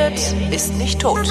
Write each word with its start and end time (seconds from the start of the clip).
redet, 0.00 0.52
ist 0.52 0.74
nicht 0.74 1.00
tot. 1.00 1.28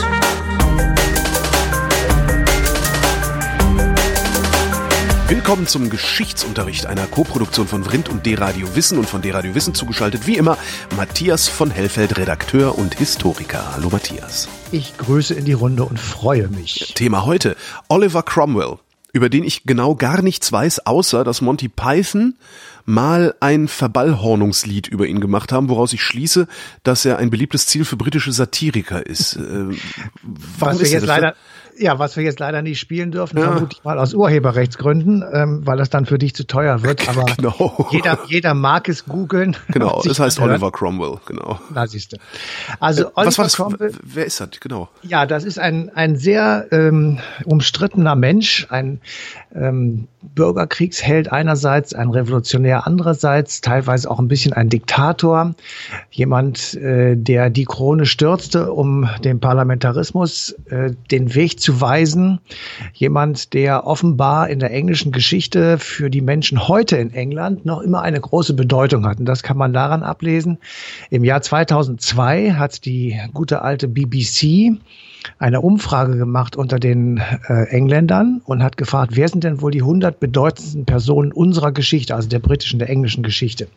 Willkommen 5.27 5.67
zum 5.67 5.89
Geschichtsunterricht 5.89 6.85
einer 6.85 7.05
Koproduktion 7.05 7.67
von 7.67 7.83
Vrindt 7.83 8.09
und 8.09 8.25
D-Radio 8.25 8.75
Wissen 8.75 8.97
und 8.97 9.07
von 9.07 9.21
D-Radio 9.21 9.53
Wissen 9.55 9.73
zugeschaltet, 9.73 10.27
wie 10.27 10.37
immer, 10.37 10.57
Matthias 10.95 11.47
von 11.47 11.71
Hellfeld, 11.71 12.17
Redakteur 12.17 12.77
und 12.77 12.95
Historiker. 12.95 13.73
Hallo 13.73 13.89
Matthias. 13.89 14.47
Ich 14.71 14.97
grüße 14.97 15.33
in 15.33 15.45
die 15.45 15.53
Runde 15.53 15.83
und 15.85 15.99
freue 15.99 16.47
mich. 16.47 16.93
Thema 16.95 17.25
heute, 17.25 17.55
Oliver 17.89 18.23
Cromwell, 18.23 18.77
über 19.11 19.29
den 19.29 19.43
ich 19.43 19.63
genau 19.63 19.95
gar 19.95 20.21
nichts 20.21 20.51
weiß, 20.51 20.85
außer 20.85 21.23
dass 21.23 21.41
Monty 21.41 21.67
Python 21.67 22.35
mal 22.85 23.35
ein 23.39 23.67
Verballhornungslied 23.67 24.87
über 24.87 25.07
ihn 25.07 25.19
gemacht 25.19 25.51
haben, 25.51 25.69
woraus 25.69 25.93
ich 25.93 26.03
schließe, 26.03 26.47
dass 26.83 27.05
er 27.05 27.17
ein 27.17 27.29
beliebtes 27.29 27.67
Ziel 27.67 27.85
für 27.85 27.97
britische 27.97 28.31
Satiriker 28.31 29.05
ist. 29.05 29.35
Äh, 29.35 29.39
warum 29.39 29.77
Was 30.59 30.79
wir 30.79 30.89
jetzt 30.89 31.05
leider 31.05 31.35
ja, 31.79 31.97
was 31.99 32.15
wir 32.17 32.23
jetzt 32.23 32.39
leider 32.39 32.61
nicht 32.61 32.79
spielen 32.79 33.11
dürfen, 33.11 33.37
ja. 33.37 33.51
vermutlich 33.51 33.83
mal 33.83 33.97
aus 33.97 34.13
Urheberrechtsgründen, 34.13 35.23
ähm, 35.33 35.65
weil 35.65 35.77
das 35.77 35.89
dann 35.89 36.05
für 36.05 36.17
dich 36.17 36.35
zu 36.35 36.45
teuer 36.45 36.83
wird. 36.83 37.07
Aber 37.09 37.25
genau. 37.37 37.87
jeder, 37.91 38.19
jeder 38.27 38.53
mag 38.53 38.89
es 38.89 39.05
googeln. 39.05 39.55
Genau, 39.69 40.01
es 40.05 40.19
heißt 40.19 40.39
Oliver 40.39 40.71
Cromwell, 40.71 41.19
genau. 41.25 41.59
Da 41.73 41.87
siehst 41.87 42.13
du. 42.13 42.17
Also 42.79 43.05
äh, 43.05 43.11
Oliver 43.15 43.43
das? 43.43 43.55
Cromwell. 43.55 43.93
Wer 44.03 44.25
ist 44.25 44.39
das? 44.39 44.49
Genau. 44.59 44.89
Ja, 45.03 45.25
das 45.25 45.43
ist 45.43 45.59
ein, 45.59 45.89
ein 45.95 46.17
sehr 46.17 46.67
ähm, 46.71 47.19
umstrittener 47.45 48.15
Mensch, 48.15 48.67
ein 48.69 49.01
ähm, 49.53 50.07
Bürgerkriegsheld 50.21 51.31
einerseits, 51.31 51.93
ein 51.93 52.09
Revolutionär 52.09 52.85
andererseits, 52.85 53.61
teilweise 53.61 54.09
auch 54.11 54.19
ein 54.19 54.27
bisschen 54.27 54.53
ein 54.53 54.69
Diktator, 54.69 55.55
jemand, 56.11 56.73
äh, 56.75 57.15
der 57.15 57.49
die 57.49 57.65
Krone 57.65 58.05
stürzte, 58.05 58.73
um 58.73 59.09
dem 59.23 59.39
Parlamentarismus 59.39 60.55
äh, 60.69 60.91
den 61.11 61.35
Weg 61.35 61.59
zu 61.59 61.79
weisen, 61.79 62.39
jemand, 62.93 63.53
der 63.53 63.87
offenbar 63.87 64.49
in 64.49 64.59
der 64.59 64.71
englischen 64.71 65.11
Geschichte 65.11 65.77
für 65.77 66.09
die 66.09 66.21
Menschen 66.21 66.67
heute 66.67 66.97
in 66.97 67.13
England 67.13 67.65
noch 67.65 67.81
immer 67.81 68.01
eine 68.01 68.19
große 68.19 68.53
Bedeutung 68.53 69.05
hat. 69.05 69.19
Und 69.19 69.25
das 69.25 69.43
kann 69.43 69.57
man 69.57 69.73
daran 69.73 70.03
ablesen. 70.03 70.57
Im 71.09 71.23
Jahr 71.23 71.41
2002 71.41 72.51
hat 72.53 72.85
die 72.85 73.19
gute 73.33 73.61
alte 73.61 73.87
BBC 73.87 74.77
eine 75.37 75.61
Umfrage 75.61 76.17
gemacht 76.17 76.55
unter 76.55 76.79
den 76.79 77.21
äh, 77.47 77.63
Engländern 77.69 78.41
und 78.45 78.63
hat 78.63 78.77
gefragt, 78.77 79.15
wer 79.15 79.27
sind 79.27 79.43
denn 79.43 79.61
wohl 79.61 79.71
die 79.71 79.81
100 79.81 80.19
bedeutendsten 80.19 80.85
Personen 80.85 81.31
unserer 81.31 81.71
Geschichte, 81.71 82.15
also 82.15 82.29
der 82.29 82.39
britischen, 82.39 82.79
der 82.79 82.89
englischen 82.89 83.23
Geschichte. 83.23 83.67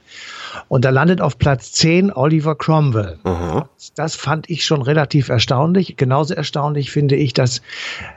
Und 0.69 0.85
da 0.85 0.91
landet 0.91 1.21
auf 1.21 1.39
Platz 1.39 1.73
10 1.73 2.13
Oliver 2.13 2.55
Cromwell. 2.55 3.19
Aha. 3.25 3.69
Das 3.95 4.15
fand 4.15 4.51
ich 4.51 4.65
schon 4.65 4.83
relativ 4.83 5.29
erstaunlich. 5.29 5.97
Genauso 5.97 6.35
erstaunlich 6.35 6.91
finde 6.91 7.17
ich, 7.17 7.33
dass 7.33 7.63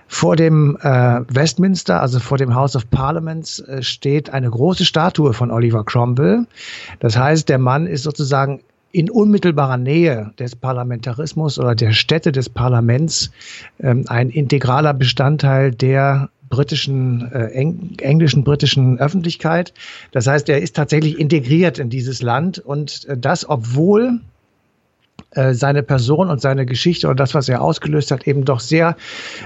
vor 0.08 0.36
dem 0.36 0.78
äh, 0.82 1.22
Westminster, 1.30 2.02
also 2.02 2.20
vor 2.20 2.38
dem 2.38 2.54
House 2.54 2.76
of 2.76 2.90
Parliaments, 2.90 3.60
äh, 3.60 3.82
steht 3.82 4.30
eine 4.30 4.50
große 4.50 4.86
Statue 4.86 5.34
von 5.34 5.52
Oliver 5.52 5.84
Cromwell. 5.84 6.46
Das 7.00 7.18
heißt, 7.18 7.50
der 7.50 7.58
Mann 7.58 7.88
ist 7.88 8.04
sozusagen 8.04 8.62
in 8.96 9.10
unmittelbarer 9.10 9.76
Nähe 9.76 10.32
des 10.40 10.56
Parlamentarismus 10.56 11.60
oder 11.60 11.76
der 11.76 11.92
Städte 11.92 12.32
des 12.32 12.48
Parlaments 12.48 13.30
ähm, 13.82 14.06
ein 14.08 14.30
integraler 14.30 14.94
Bestandteil 14.94 15.72
der 15.72 16.30
britischen, 16.48 17.30
äh, 17.30 17.48
eng, 17.48 17.98
englischen 18.00 18.46
britischen 18.46 18.98
Öffentlichkeit. 18.98 19.74
Das 20.14 20.28
heißt, 20.28 20.48
er 20.48 20.62
ist 20.62 20.78
tatsächlich 20.78 21.20
integriert 21.20 21.78
in 21.78 21.90
dieses 21.90 22.22
Land 22.22 22.60
und 22.60 23.04
äh, 23.10 23.18
das, 23.18 23.50
obwohl 23.50 24.22
äh, 25.36 25.54
seine 25.54 25.84
Person 25.84 26.30
und 26.30 26.42
seine 26.42 26.66
Geschichte 26.66 27.10
und 27.10 27.20
das, 27.20 27.34
was 27.34 27.50
er 27.50 27.62
ausgelöst 27.62 28.12
hat, 28.12 28.28
eben 28.28 28.46
doch 28.46 28.60
sehr 28.60 28.96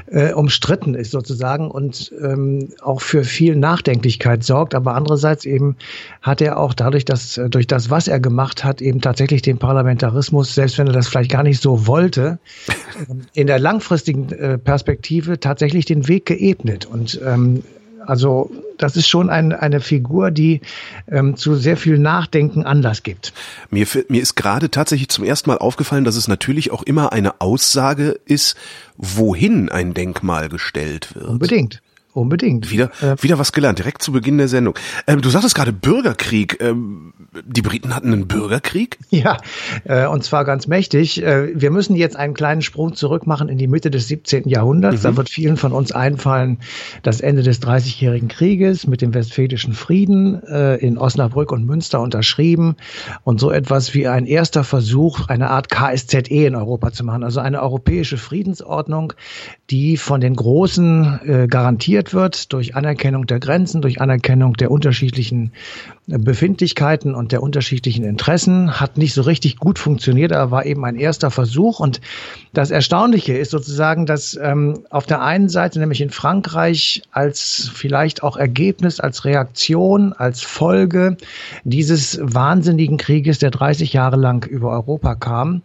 äh, 0.08 0.34
umstritten 0.34 0.94
ist 0.94 1.12
sozusagen 1.12 1.70
und 1.72 2.14
ähm, 2.22 2.70
auch 2.82 3.02
für 3.02 3.24
viel 3.24 3.56
Nachdenklichkeit 3.56 4.44
sorgt. 4.44 4.76
Aber 4.76 4.96
andererseits 4.96 5.46
eben 5.46 5.76
hat 6.22 6.42
er 6.42 6.60
auch 6.60 6.74
dadurch, 6.74 7.06
dass 7.06 7.38
äh, 7.38 7.50
durch 7.50 7.68
das, 7.68 7.90
was 7.90 8.08
er 8.08 8.20
gemacht 8.20 8.64
hat, 8.64 8.82
eben 8.82 9.02
tatsächlich 9.02 9.42
den 9.42 9.58
Parlamentarismus, 9.58 10.56
selbst 10.56 10.78
wenn 10.78 10.88
er 10.88 10.94
das 10.94 11.08
vielleicht 11.08 11.32
gar 11.32 11.44
nicht 11.44 11.62
so 11.62 11.88
wollte, 11.88 12.40
in 13.34 13.48
der 13.48 13.60
langfristigen 13.60 14.32
äh, 14.32 14.58
Perspektive 14.58 15.40
tatsächlich 15.40 15.86
den 15.86 16.08
Weg 16.08 16.26
geebnet. 16.26 16.86
Und 16.86 17.20
ähm, 17.26 17.64
also 18.06 18.52
das 18.78 18.96
ist 18.96 19.08
schon 19.08 19.30
ein, 19.30 19.54
eine 19.54 19.82
Figur, 19.82 20.32
die 20.32 20.62
ähm, 21.10 21.36
zu 21.36 21.56
sehr 21.56 21.78
viel 21.78 21.98
Nachdenken 21.98 22.64
Anlass 22.64 23.04
gibt. 23.04 23.34
Mir, 23.70 23.86
mir 24.08 24.22
ist 24.22 24.36
gerade 24.36 24.72
tatsächlich 24.72 25.10
zum 25.10 25.24
ersten 25.26 25.50
Mal 25.50 25.58
aufgefallen, 25.58 26.06
dass 26.06 26.16
es 26.16 26.28
natürlich 26.28 26.72
auch 26.72 26.84
immer 26.84 27.12
eine 27.12 27.42
Aussage 27.42 28.20
ist, 28.26 28.56
wohin 28.98 29.70
ein 29.70 29.94
Denkmal 29.94 30.50
gestellt 30.50 31.16
wird. 31.16 31.26
Unbedingt. 31.26 31.82
Unbedingt. 32.14 32.72
Wieder, 32.72 32.90
äh, 33.02 33.16
wieder 33.22 33.38
was 33.38 33.52
gelernt, 33.52 33.78
direkt 33.78 34.02
zu 34.02 34.12
Beginn 34.12 34.40
der 34.40 34.48
Sendung. 34.48 34.74
Ähm, 35.06 35.22
du 35.22 35.30
sagtest 35.30 35.54
gerade 35.54 35.72
Bürgerkrieg. 35.72 36.58
Ähm, 36.60 37.14
die 37.46 37.62
Briten 37.62 37.96
hatten 37.96 38.12
einen 38.12 38.28
Bürgerkrieg? 38.28 38.98
Ja, 39.12 39.38
äh, 39.86 40.08
und 40.08 40.24
zwar 40.24 40.46
ganz 40.46 40.68
mächtig. 40.68 41.22
Äh, 41.22 41.60
wir 41.60 41.72
müssen 41.72 41.96
jetzt 41.96 42.16
einen 42.16 42.34
kleinen 42.34 42.62
Sprung 42.62 42.96
zurück 42.96 43.28
machen 43.28 43.50
in 43.50 43.58
die 43.58 43.68
Mitte 43.68 43.92
des 43.92 44.08
17. 44.08 44.48
Jahrhunderts. 44.50 45.00
Mhm. 45.00 45.04
Da 45.04 45.18
wird 45.18 45.30
vielen 45.30 45.58
von 45.58 45.72
uns 45.72 45.92
einfallen, 45.92 46.60
das 47.04 47.22
Ende 47.22 47.44
des 47.44 47.60
Dreißigjährigen 47.60 48.28
Krieges 48.28 48.88
mit 48.88 49.02
dem 49.02 49.14
Westfälischen 49.14 49.74
Frieden 49.74 50.42
äh, 50.44 50.76
in 50.78 50.98
Osnabrück 50.98 51.52
und 51.52 51.66
Münster 51.66 52.00
unterschrieben 52.02 52.76
und 53.24 53.40
so 53.40 53.52
etwas 53.52 53.94
wie 53.94 54.08
ein 54.08 54.26
erster 54.26 54.64
Versuch, 54.64 55.28
eine 55.28 55.50
Art 55.50 55.70
KSZE 55.70 56.46
in 56.48 56.56
Europa 56.56 56.92
zu 56.92 57.04
machen, 57.04 57.24
also 57.24 57.40
eine 57.40 57.62
europäische 57.62 58.18
Friedensordnung, 58.18 59.14
die 59.70 59.98
von 59.98 60.22
den 60.22 60.36
Großen 60.36 61.20
äh, 61.26 61.48
garantiert 62.00 62.14
wird 62.14 62.54
durch 62.54 62.76
Anerkennung 62.76 63.28
der 63.28 63.40
Grenzen, 63.40 63.82
durch 63.82 64.00
Anerkennung 64.00 64.54
der 64.54 64.72
unterschiedlichen 64.72 65.52
Befindlichkeiten 66.18 67.14
und 67.14 67.32
der 67.32 67.44
unterschiedlichen 67.44 68.04
Interessen. 68.04 68.80
Hat 68.80 68.98
nicht 68.98 69.14
so 69.14 69.22
richtig 69.22 69.58
gut 69.58 69.78
funktioniert, 69.78 70.34
aber 70.34 70.52
war 70.52 70.66
eben 70.66 70.84
ein 70.86 70.96
erster 70.96 71.32
Versuch. 71.32 71.80
Und 71.80 72.02
das 72.54 72.72
Erstaunliche 72.72 73.38
ist 73.38 73.52
sozusagen, 73.52 74.06
dass 74.06 74.38
ähm, 74.42 74.80
auf 74.90 75.06
der 75.06 75.22
einen 75.22 75.50
Seite, 75.50 75.80
nämlich 75.80 76.02
in 76.02 76.10
Frankreich, 76.10 77.04
als 77.12 77.70
vielleicht 77.74 78.24
auch 78.24 78.38
Ergebnis, 78.38 79.00
als 79.00 79.24
Reaktion, 79.24 80.14
als 80.14 80.42
Folge 80.42 81.18
dieses 81.64 82.20
wahnsinnigen 82.22 82.98
Krieges, 82.98 83.40
der 83.40 83.52
30 83.52 83.94
Jahre 83.94 84.18
lang 84.18 84.46
über 84.46 84.72
Europa 84.72 85.16
kam, 85.16 85.62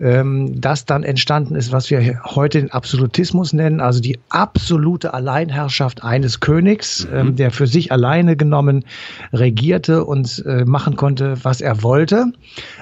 ähm, 0.00 0.60
das 0.60 0.84
dann 0.84 1.02
entstanden 1.02 1.56
ist, 1.56 1.72
was 1.72 1.90
wir 1.90 2.22
heute 2.24 2.60
den 2.60 2.70
Absolutismus 2.70 3.52
nennen, 3.52 3.80
also 3.80 4.00
die 4.00 4.18
absolute 4.28 5.12
Alleinherrschaft 5.12 6.04
eines 6.04 6.40
Königs, 6.40 7.06
mhm. 7.06 7.16
ähm, 7.16 7.36
der 7.36 7.50
für 7.50 7.66
sich 7.66 7.90
alleine 7.90 8.36
genommen 8.36 8.84
regierte 9.78 10.04
und 10.04 10.44
äh, 10.46 10.64
machen 10.64 10.96
konnte, 10.96 11.36
was 11.42 11.60
er 11.60 11.82
wollte. 11.82 12.26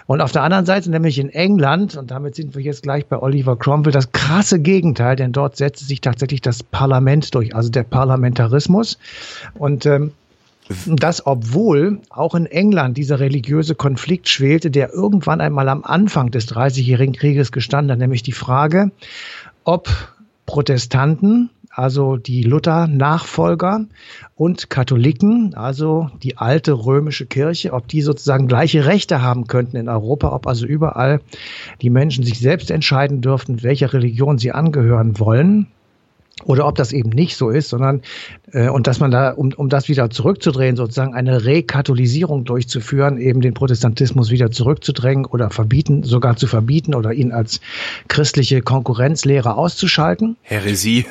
Und 0.07 0.21
auf 0.21 0.33
der 0.33 0.43
anderen 0.43 0.67
Seite, 0.67 0.91
nämlich 0.91 1.19
in 1.19 1.29
England, 1.29 1.97
und 1.97 2.11
damit 2.11 2.35
sind 2.35 2.55
wir 2.55 2.63
jetzt 2.63 2.83
gleich 2.83 3.07
bei 3.07 3.21
Oliver 3.21 3.57
Cromwell, 3.57 3.93
das 3.93 4.13
krasse 4.13 4.61
Gegenteil, 4.61 5.17
denn 5.17 5.33
dort 5.33 5.57
setzte 5.57 5.85
sich 5.85 6.01
tatsächlich 6.01 6.41
das 6.41 6.63
Parlament 6.63 7.35
durch, 7.35 7.55
also 7.55 7.71
der 7.71 7.85
Parlamentarismus. 7.85 8.99
Und 9.55 9.87
ähm, 9.87 10.13
das, 10.87 11.25
obwohl 11.27 12.01
auch 12.11 12.35
in 12.35 12.47
England 12.47 12.97
dieser 12.97 13.21
religiöse 13.21 13.77
Konflikt 13.77 14.29
schwelte, 14.29 14.71
der 14.71 14.93
irgendwann 14.93 15.41
einmal 15.41 15.69
am 15.69 15.85
Anfang 15.85 16.33
des 16.33 16.47
Dreißigjährigen 16.47 17.15
Krieges 17.15 17.53
gestanden 17.53 17.93
hat, 17.93 17.99
nämlich 18.01 18.25
die 18.25 18.33
Frage, 18.33 18.91
ob 19.63 19.89
Protestanten, 20.45 21.51
also 21.77 22.17
die 22.17 22.43
Luther-Nachfolger 22.43 23.85
und 24.35 24.71
Katholiken, 24.71 25.55
also 25.55 26.11
die 26.23 26.39
alte 26.39 26.73
römische 26.73 27.27
Kirche, 27.27 27.75
ob 27.75 27.87
die 27.87 28.01
sozusagen 28.01 28.49
gleiche 28.49 28.87
Rechte 28.87 29.21
haben 29.21 29.47
könnten 29.47 29.77
in 29.77 29.91
Europa, 29.91 30.33
ob 30.33 30.47
also 30.47 30.65
überall 30.65 31.21
die 31.83 31.91
Menschen 31.91 32.25
sich 32.25 32.39
selbst 32.39 32.71
entscheiden 32.71 33.21
dürften, 33.21 33.63
welcher 33.63 33.93
Religion 33.93 34.39
sie 34.39 34.53
angehören 34.53 35.19
wollen 35.21 35.67
oder 36.45 36.67
ob 36.67 36.75
das 36.75 36.93
eben 36.93 37.09
nicht 37.11 37.37
so 37.37 37.49
ist, 37.49 37.71
sondern 37.71 38.03
äh, 38.53 38.69
und 38.69 38.87
dass 38.87 39.01
man 39.01 39.11
da, 39.11 39.31
um, 39.31 39.53
um 39.57 39.71
das 39.71 39.89
wieder 39.89 40.11
zurückzudrehen, 40.11 40.77
sozusagen 40.77 41.15
eine 41.15 41.47
Rekatholisierung 41.47 42.45
durchzuführen, 42.45 43.19
eben 43.19 43.41
den 43.41 43.55
Protestantismus 43.55 44.31
wieder 44.31 44.51
zurückzudrängen 44.51 45.25
oder 45.25 45.49
verbieten, 45.49 46.03
sogar 46.03 46.37
zu 46.37 46.47
verbieten 46.47 46.95
oder 46.95 47.15
ihn 47.15 47.33
als 47.33 47.61
christliche 48.09 48.61
Konkurrenzlehre 48.61 49.57
auszuschalten. 49.57 50.37
Häresie. 50.43 51.07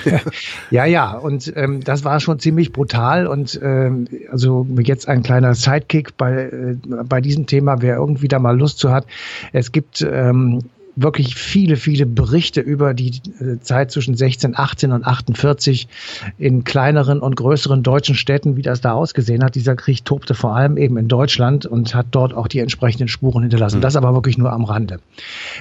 ja, 0.70 0.86
ja, 0.86 1.12
und 1.18 1.52
ähm, 1.54 1.84
das 1.84 2.04
war 2.04 2.18
schon 2.20 2.38
ziemlich 2.38 2.72
brutal 2.72 3.26
und 3.26 3.60
ähm, 3.62 4.08
also 4.30 4.66
jetzt 4.78 5.06
ein 5.06 5.22
kleiner 5.22 5.54
Sidekick 5.54 6.16
bei, 6.16 6.44
äh, 6.44 6.76
bei 7.04 7.20
diesem 7.20 7.44
Thema, 7.44 7.82
wer 7.82 7.96
irgendwie 7.96 8.28
da 8.28 8.38
mal 8.38 8.58
Lust 8.58 8.78
zu 8.78 8.90
hat. 8.90 9.06
Es 9.52 9.70
gibt 9.70 10.00
ähm, 10.00 10.60
wirklich 11.02 11.34
viele, 11.34 11.76
viele 11.76 12.06
Berichte 12.06 12.60
über 12.60 12.94
die 12.94 13.20
äh, 13.40 13.58
Zeit 13.60 13.90
zwischen 13.90 14.12
1618 14.12 14.92
und 14.92 15.04
48 15.04 15.88
in 16.38 16.64
kleineren 16.64 17.20
und 17.20 17.36
größeren 17.36 17.82
deutschen 17.82 18.14
Städten, 18.14 18.56
wie 18.56 18.62
das 18.62 18.80
da 18.80 18.92
ausgesehen 18.92 19.42
hat. 19.42 19.54
Dieser 19.54 19.76
Krieg 19.76 20.04
tobte 20.04 20.34
vor 20.34 20.54
allem 20.54 20.76
eben 20.76 20.96
in 20.96 21.08
Deutschland 21.08 21.66
und 21.66 21.94
hat 21.94 22.06
dort 22.10 22.34
auch 22.34 22.48
die 22.48 22.58
entsprechenden 22.58 23.08
Spuren 23.08 23.42
hinterlassen. 23.42 23.78
Mhm. 23.78 23.82
Das 23.82 23.96
aber 23.96 24.14
wirklich 24.14 24.38
nur 24.38 24.52
am 24.52 24.64
Rande. 24.64 25.00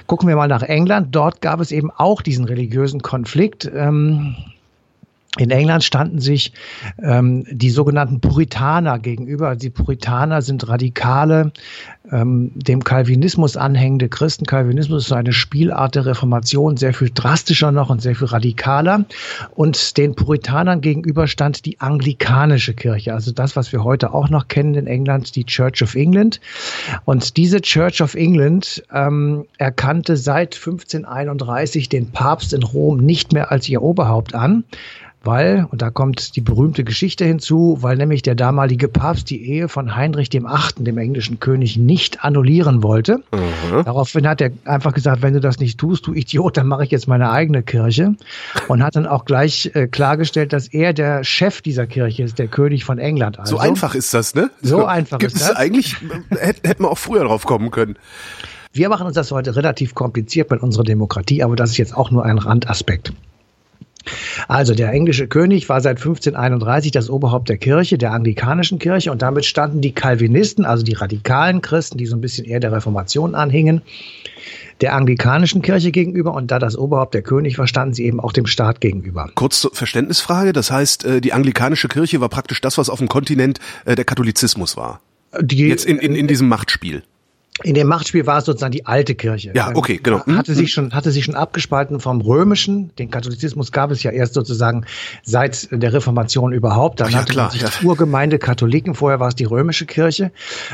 Gucken 0.08 0.28
wir 0.28 0.36
mal 0.36 0.48
nach 0.48 0.64
England. 0.64 1.16
Dort 1.16 1.42
gab 1.42 1.60
es 1.60 1.72
eben 1.72 1.92
auch 1.92 2.22
diesen 2.22 2.46
religiösen 2.46 3.02
Konflikt. 3.02 3.70
Ähm, 3.74 4.36
in 5.40 5.52
England 5.52 5.86
standen 5.86 6.20
sich 6.20 6.52
ähm, 7.02 7.46
die 7.50 7.70
sogenannten 7.70 8.20
Puritaner 8.20 9.00
gegenüber. 9.00 9.56
Die 9.56 9.70
Puritaner 9.70 10.42
sind 10.42 10.68
radikale, 10.68 11.54
ähm, 12.12 12.52
dem 12.56 12.84
Calvinismus 12.84 13.56
anhängende 13.56 14.10
Christen. 14.10 14.46
Calvinismus 14.46 15.06
ist 15.06 15.14
eine 15.14 15.32
Spielart 15.32 15.96
der 15.96 16.06
Reformation, 16.06 16.76
sehr 16.76 16.94
viel 16.94 17.10
drastischer 17.14 17.72
noch 17.72 17.90
und 17.90 18.02
sehr 18.02 18.16
viel 18.16 18.28
radikaler. 18.28 19.06
Und 19.56 19.98
den 19.98 20.14
Puritanern 20.14 20.82
gegenüber 20.82 21.28
stand 21.28 21.66
die 21.66 21.80
anglikanische 21.80 22.74
Kirche, 22.74 23.14
also 23.14 23.32
das, 23.32 23.56
was 23.56 23.72
wir 23.72 23.86
heute 23.86 24.14
auch 24.14 24.30
noch 24.30 24.50
kennen 24.50 24.76
in 24.76 24.88
England, 24.88 25.38
die 25.38 25.46
Church 25.46 25.82
of 25.82 25.96
England. 25.96 26.42
Und 27.06 27.38
diese 27.38 27.62
Church 27.62 28.02
of 28.02 28.16
England 28.16 28.84
ähm, 28.94 29.46
erkannte 29.58 30.18
seit 30.18 30.56
1531 30.56 31.88
den 31.88 32.12
Papst 32.12 32.54
in 32.54 32.64
Rom 32.64 32.98
nicht 32.98 33.32
mehr 33.32 33.54
als 33.54 33.70
ihr 33.70 33.82
Oberhaupt 33.82 34.36
an 34.36 34.66
weil, 35.24 35.68
und 35.70 35.82
da 35.82 35.90
kommt 35.90 36.36
die 36.36 36.42
berühmte 36.42 36.84
Geschichte 36.84 37.26
hinzu, 37.26 37.78
weil 37.82 37.98
nämlich 37.98 38.22
der 38.22 38.36
damalige 38.36 38.88
Papst 38.88 39.30
die 39.30 39.50
Ehe 39.50 39.68
von 39.68 39.96
Heinrich 39.96 40.30
dem 40.30 40.46
Achten, 40.46 40.86
dem 40.86 40.98
englischen 40.98 41.40
König, 41.40 41.78
nicht 41.78 42.24
annullieren 42.24 42.84
wollte. 42.84 43.18
Mhm. 43.32 43.84
Daraufhin 43.84 44.28
hat 44.28 44.40
er 44.40 44.52
einfach 44.64 44.94
gesagt, 44.94 45.22
wenn 45.22 45.34
du 45.34 45.42
das 45.42 45.60
nicht 45.60 45.78
tust, 45.78 46.08
du 46.08 46.14
Idiot, 46.14 46.56
dann 46.56 46.68
mache 46.68 46.86
ich 46.86 46.92
jetzt 46.92 47.08
meine 47.08 47.32
eigene 47.32 47.64
Kirche. 47.64 48.16
Und 48.68 48.82
hat 48.82 48.96
dann 48.96 49.08
auch 49.08 49.26
gleich 49.26 49.72
äh, 49.74 49.88
klargestellt, 49.88 50.54
dass 50.54 50.68
er 50.68 50.94
der 50.94 51.24
Chef 51.26 51.62
dieser 51.62 51.86
Kirche 51.86 52.24
ist, 52.24 52.40
der 52.40 52.48
König 52.48 52.86
von 52.86 52.98
England. 52.98 53.40
Also. 53.40 53.58
So 53.58 53.62
einfach 53.62 53.96
ist 53.96 54.14
das, 54.14 54.36
ne? 54.36 54.50
So, 54.62 54.80
so 54.80 54.86
einfach 54.86 55.20
ist 55.20 55.42
das. 55.42 55.56
Eigentlich 55.56 55.98
hätte 56.30 56.68
hätt 56.68 56.80
man 56.80 56.92
auch 56.92 56.98
früher 56.98 57.26
drauf 57.26 57.46
kommen 57.46 57.72
können. 57.72 57.98
Wir 58.72 58.88
machen 58.88 59.08
uns 59.08 59.16
das 59.16 59.32
heute 59.32 59.56
relativ 59.56 59.96
kompliziert 59.96 60.50
mit 60.52 60.62
unserer 60.62 60.84
Demokratie, 60.84 61.44
aber 61.44 61.56
das 61.56 61.72
ist 61.72 61.78
jetzt 61.78 61.98
auch 61.98 62.12
nur 62.12 62.24
ein 62.24 62.38
Randaspekt. 62.38 63.12
Also 64.48 64.74
der 64.74 64.92
englische 64.92 65.28
König 65.28 65.70
war 65.70 65.82
seit 65.82 65.98
1531 65.98 66.92
das 66.92 67.10
Oberhaupt 67.10 67.50
der 67.50 67.58
Kirche, 67.58 67.98
der 67.98 68.12
anglikanischen 68.12 68.80
Kirche 68.80 69.12
und 69.12 69.22
damit 69.22 69.46
standen 69.46 69.82
die 69.82 69.92
Calvinisten, 69.92 70.66
also 70.66 70.84
die 70.84 70.94
radikalen 70.94 71.62
Christen, 71.62 71.98
die 71.98 72.06
so 72.06 72.16
ein 72.16 72.22
bisschen 72.22 72.46
eher 72.46 72.60
der 72.60 72.72
Reformation 72.72 73.36
anhingen, 73.36 73.82
der 74.82 74.96
anglikanischen 74.96 75.62
Kirche 75.62 75.92
gegenüber 75.92 76.34
und 76.34 76.52
da 76.52 76.60
das 76.60 76.78
Oberhaupt 76.78 77.14
der 77.14 77.22
König 77.22 77.58
war, 77.60 77.68
standen 77.68 77.94
sie 77.94 78.06
eben 78.06 78.20
auch 78.20 78.32
dem 78.32 78.46
Staat 78.46 78.82
gegenüber. 78.82 79.30
Kurz 79.36 79.60
zur 79.62 79.74
Verständnisfrage, 79.74 80.54
das 80.54 80.72
heißt, 80.72 81.06
äh, 81.06 81.22
die 81.22 81.34
anglikanische 81.34 81.88
Kirche 81.88 82.22
war 82.22 82.30
praktisch 82.30 82.62
das, 82.62 82.78
was 82.78 82.90
auf 82.90 83.00
dem 83.00 83.10
Kontinent 83.10 83.60
äh, 83.86 83.96
der 83.96 84.06
Katholizismus 84.06 84.78
war. 84.78 85.02
Die, 85.40 85.68
Jetzt 85.68 85.86
in, 85.86 86.00
in, 86.00 86.16
in 86.16 86.28
diesem 86.28 86.48
Machtspiel 86.48 87.04
in 87.64 87.74
dem 87.74 87.88
Machtspiel 87.88 88.26
war 88.26 88.38
es 88.38 88.46
sozusagen 88.46 88.72
die 88.72 88.86
alte 88.86 89.16
Kirche. 89.16 89.52
Ja, 89.54 89.72
okay, 89.76 90.00
genau. 90.02 90.26
Hatte 90.26 90.54
sich 90.54 90.72
schon, 90.72 90.94
hatte 90.94 91.12
sich 91.12 91.26
schon 91.26 91.36
abgespalten 91.36 92.00
vom 92.00 92.22
römischen. 92.22 92.96
Den 92.98 93.10
Katholizismus 93.10 93.72
gab 93.72 93.92
es 93.92 94.04
ja 94.04 94.12
erst 94.12 94.34
sozusagen 94.34 94.86
seit 95.24 95.68
der 95.72 95.92
Reformation 95.92 96.54
überhaupt. 96.54 97.02
Dann 97.02 97.12
ja, 97.12 97.20
hatte 97.20 97.34
klar, 97.34 97.52
sich 97.52 97.62
ja. 97.62 97.70
Urgemeinde 97.84 98.40
Katholiken. 98.40 98.96
Vorher 98.96 99.20
war 99.20 99.28
es 99.28 99.36
die 99.36 99.44
römische 99.44 99.86
Kirche. 99.86 100.32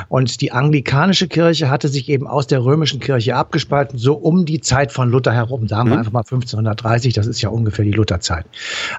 Und 0.10 0.42
die 0.42 0.52
anglikanische 0.52 1.28
Kirche 1.28 1.70
hatte 1.70 1.88
sich 1.88 2.08
eben 2.10 2.28
aus 2.28 2.46
der 2.46 2.64
römischen 2.64 3.00
Kirche 3.00 3.36
abgespalten, 3.36 3.98
so 3.98 4.14
um 4.14 4.46
die 4.46 4.62
Zeit 4.62 4.92
von 4.92 5.10
Luther 5.10 5.34
herum. 5.34 5.68
Sagen 5.68 5.90
wir 5.90 5.94
mhm. 5.94 6.00
einfach 6.00 6.12
mal 6.12 6.20
1530. 6.20 7.14
Das 7.14 7.26
ist 7.26 7.42
ja 7.42 7.50
ungefähr 7.50 7.86
die 7.86 7.92
Lutherzeit. 7.92 8.46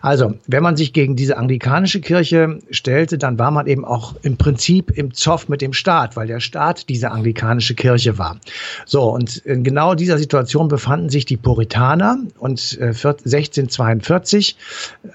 Also, 0.03 0.35
wenn 0.47 0.63
man 0.63 0.77
sich 0.77 0.93
gegen 0.93 1.15
diese 1.15 1.37
anglikanische 1.37 2.01
Kirche 2.01 2.59
stellte, 2.71 3.17
dann 3.17 3.39
war 3.39 3.53
man 3.53 3.67
eben 3.69 3.85
auch 3.85 4.15
im 4.23 4.37
Prinzip 4.37 4.91
im 4.91 5.15
Zoff 5.15 5.49
mit 5.49 5.61
dem 5.61 5.73
Staat, 5.73 6.17
weil 6.17 6.27
der 6.27 6.41
Staat 6.41 6.89
diese 6.89 7.13
anglikanische 7.13 7.76
Kirche 7.77 8.19
war. 8.19 8.39
So, 8.85 9.05
und 9.05 9.37
in 9.39 9.63
genau 9.63 9.95
dieser 9.95 10.19
Situation 10.19 10.69
befanden 10.69 11.09
sich 11.09 11.25
die 11.25 11.37
Puritaner 11.37 12.19
und 12.39 12.79
äh, 12.81 12.87
1642, 12.87 14.57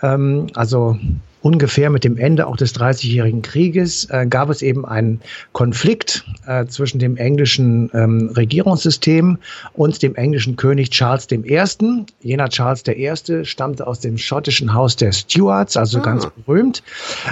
ähm, 0.02 0.48
also 0.54 0.98
ungefähr 1.42 1.90
mit 1.90 2.04
dem 2.04 2.18
Ende 2.18 2.48
auch 2.48 2.58
des 2.58 2.74
Dreißigjährigen 2.74 3.42
Krieges 3.42 4.06
äh, 4.10 4.26
gab 4.28 4.50
es 4.50 4.62
eben 4.62 4.86
einen 4.86 5.22
Konflikt 5.54 6.26
äh, 6.46 6.66
zwischen 6.66 7.00
dem 7.00 7.18
englischen 7.18 7.90
ähm, 7.94 8.32
Regierungssystem 8.36 9.38
und 9.74 10.04
dem 10.04 10.16
englischen 10.16 10.56
König 10.56 10.92
Charles 10.92 11.28
I. 11.32 12.06
Jener 12.22 12.50
Charles 12.50 12.84
I. 12.88 13.46
stammte 13.46 13.88
aus 13.88 14.00
dem 14.00 14.18
schottischen 14.18 14.74
Haus 14.74 14.96
der 14.96 15.12
Stuarts, 15.12 15.78
also 15.78 16.00
ah. 16.00 16.04
ganz 16.04 16.28
berühmt, 16.46 16.84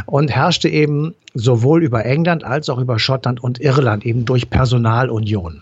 und 0.05 0.29
herrschte 0.31 0.69
eben 0.69 1.13
sowohl 1.33 1.83
über 1.83 2.05
England 2.05 2.43
als 2.43 2.69
auch 2.69 2.79
über 2.79 2.99
Schottland 2.99 3.41
und 3.43 3.59
Irland 3.59 4.05
eben 4.05 4.25
durch 4.25 4.49
Personalunion. 4.49 5.61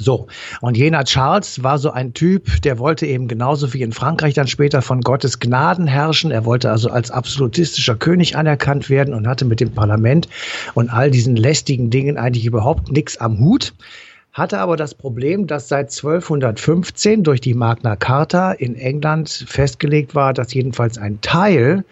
So, 0.00 0.28
und 0.62 0.78
jener 0.78 1.04
Charles 1.04 1.62
war 1.62 1.78
so 1.78 1.90
ein 1.90 2.14
Typ, 2.14 2.62
der 2.62 2.78
wollte 2.78 3.06
eben 3.06 3.28
genauso 3.28 3.74
wie 3.74 3.82
in 3.82 3.92
Frankreich 3.92 4.32
dann 4.32 4.46
später 4.46 4.80
von 4.80 5.02
Gottes 5.02 5.38
Gnaden 5.38 5.86
herrschen. 5.86 6.30
Er 6.30 6.46
wollte 6.46 6.70
also 6.70 6.88
als 6.90 7.10
absolutistischer 7.10 7.96
König 7.96 8.34
anerkannt 8.34 8.88
werden 8.88 9.12
und 9.12 9.28
hatte 9.28 9.44
mit 9.44 9.60
dem 9.60 9.72
Parlament 9.72 10.28
und 10.74 10.88
all 10.88 11.10
diesen 11.10 11.36
lästigen 11.36 11.90
Dingen 11.90 12.16
eigentlich 12.16 12.46
überhaupt 12.46 12.90
nichts 12.90 13.18
am 13.18 13.38
Hut 13.40 13.74
hatte 14.32 14.58
aber 14.58 14.76
das 14.76 14.94
Problem, 14.94 15.48
dass 15.48 15.68
seit 15.68 15.86
1215 15.86 17.24
durch 17.24 17.40
die 17.40 17.54
Magna 17.54 17.96
Carta 17.96 18.52
in 18.52 18.76
England 18.76 19.28
festgelegt 19.28 20.14
war, 20.14 20.32
dass 20.32 20.54
jedenfalls 20.54 20.98
ein 20.98 21.20
Teil 21.20 21.84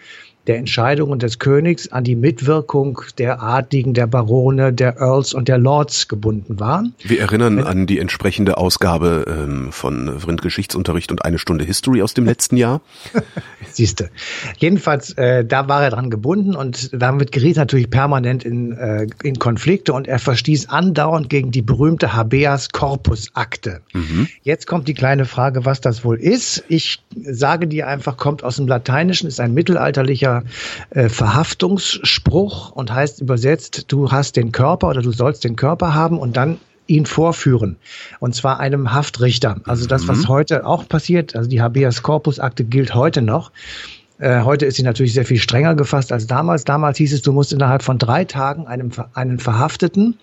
der 0.47 0.57
Entscheidungen 0.57 1.19
des 1.19 1.37
Königs 1.37 1.91
an 1.91 2.03
die 2.03 2.15
Mitwirkung 2.15 3.01
der 3.17 3.41
Adligen, 3.41 3.93
der 3.93 4.07
Barone, 4.07 4.73
der 4.73 4.97
Earls 4.97 5.33
und 5.33 5.47
der 5.47 5.57
Lords 5.57 6.07
gebunden 6.07 6.59
war. 6.59 6.83
Wir 7.03 7.19
erinnern 7.19 7.57
Wenn, 7.57 7.67
an 7.67 7.87
die 7.87 7.99
entsprechende 7.99 8.57
Ausgabe 8.57 9.25
ähm, 9.27 9.71
von 9.71 10.19
Vrind 10.19 10.41
Geschichtsunterricht 10.41 11.11
und 11.11 11.23
eine 11.23 11.37
Stunde 11.37 11.65
History 11.65 12.01
aus 12.01 12.13
dem 12.13 12.25
letzten 12.25 12.57
Jahr. 12.57 12.81
Siehste. 13.71 14.09
Jedenfalls, 14.57 15.11
äh, 15.11 15.45
da 15.45 15.67
war 15.67 15.83
er 15.83 15.91
dran 15.91 16.09
gebunden 16.09 16.55
und 16.55 16.89
damit 16.93 17.31
geriet 17.31 17.57
natürlich 17.57 17.89
permanent 17.89 18.43
in, 18.43 18.71
äh, 18.71 19.07
in 19.21 19.37
Konflikte 19.37 19.93
und 19.93 20.07
er 20.07 20.19
verstieß 20.19 20.69
andauernd 20.69 21.29
gegen 21.29 21.51
die 21.51 21.61
berühmte 21.61 22.13
Habeas 22.13 22.69
Corpus 22.69 23.29
Akte. 23.33 23.81
Mhm. 23.93 24.27
Jetzt 24.41 24.65
kommt 24.67 24.87
die 24.87 24.93
kleine 24.93 25.25
Frage, 25.25 25.65
was 25.65 25.81
das 25.81 26.03
wohl 26.03 26.17
ist. 26.19 26.63
Ich 26.69 27.03
sage 27.15 27.67
dir 27.67 27.87
einfach, 27.87 28.17
kommt 28.17 28.43
aus 28.43 28.55
dem 28.55 28.67
Lateinischen, 28.67 29.27
ist 29.27 29.39
ein 29.39 29.53
mittelalterlicher 29.53 30.38
äh, 30.89 31.09
Verhaftungsspruch 31.09 32.71
und 32.71 32.93
heißt 32.93 33.21
übersetzt, 33.21 33.85
du 33.91 34.11
hast 34.11 34.35
den 34.35 34.51
Körper 34.51 34.89
oder 34.89 35.01
du 35.01 35.11
sollst 35.11 35.43
den 35.43 35.55
Körper 35.55 35.93
haben 35.93 36.19
und 36.19 36.37
dann 36.37 36.59
ihn 36.87 37.05
vorführen. 37.05 37.77
Und 38.19 38.35
zwar 38.35 38.59
einem 38.59 38.91
Haftrichter. 38.91 39.61
Also 39.65 39.85
das, 39.85 40.07
was 40.07 40.19
mhm. 40.19 40.27
heute 40.27 40.65
auch 40.65 40.87
passiert, 40.87 41.35
also 41.35 41.49
die 41.49 41.61
Habeas 41.61 42.01
Corpus 42.01 42.39
Akte 42.39 42.63
gilt 42.63 42.95
heute 42.95 43.21
noch. 43.21 43.51
Äh, 44.19 44.41
heute 44.41 44.65
ist 44.65 44.75
sie 44.75 44.83
natürlich 44.83 45.13
sehr 45.13 45.25
viel 45.25 45.39
strenger 45.39 45.75
gefasst 45.75 46.11
als 46.11 46.27
damals. 46.27 46.65
Damals 46.65 46.97
hieß 46.97 47.13
es, 47.13 47.21
du 47.21 47.31
musst 47.31 47.53
innerhalb 47.53 47.83
von 47.83 47.97
drei 47.97 48.25
Tagen 48.25 48.67
einem, 48.67 48.91
einen 49.13 49.39
Verhafteten 49.39 50.19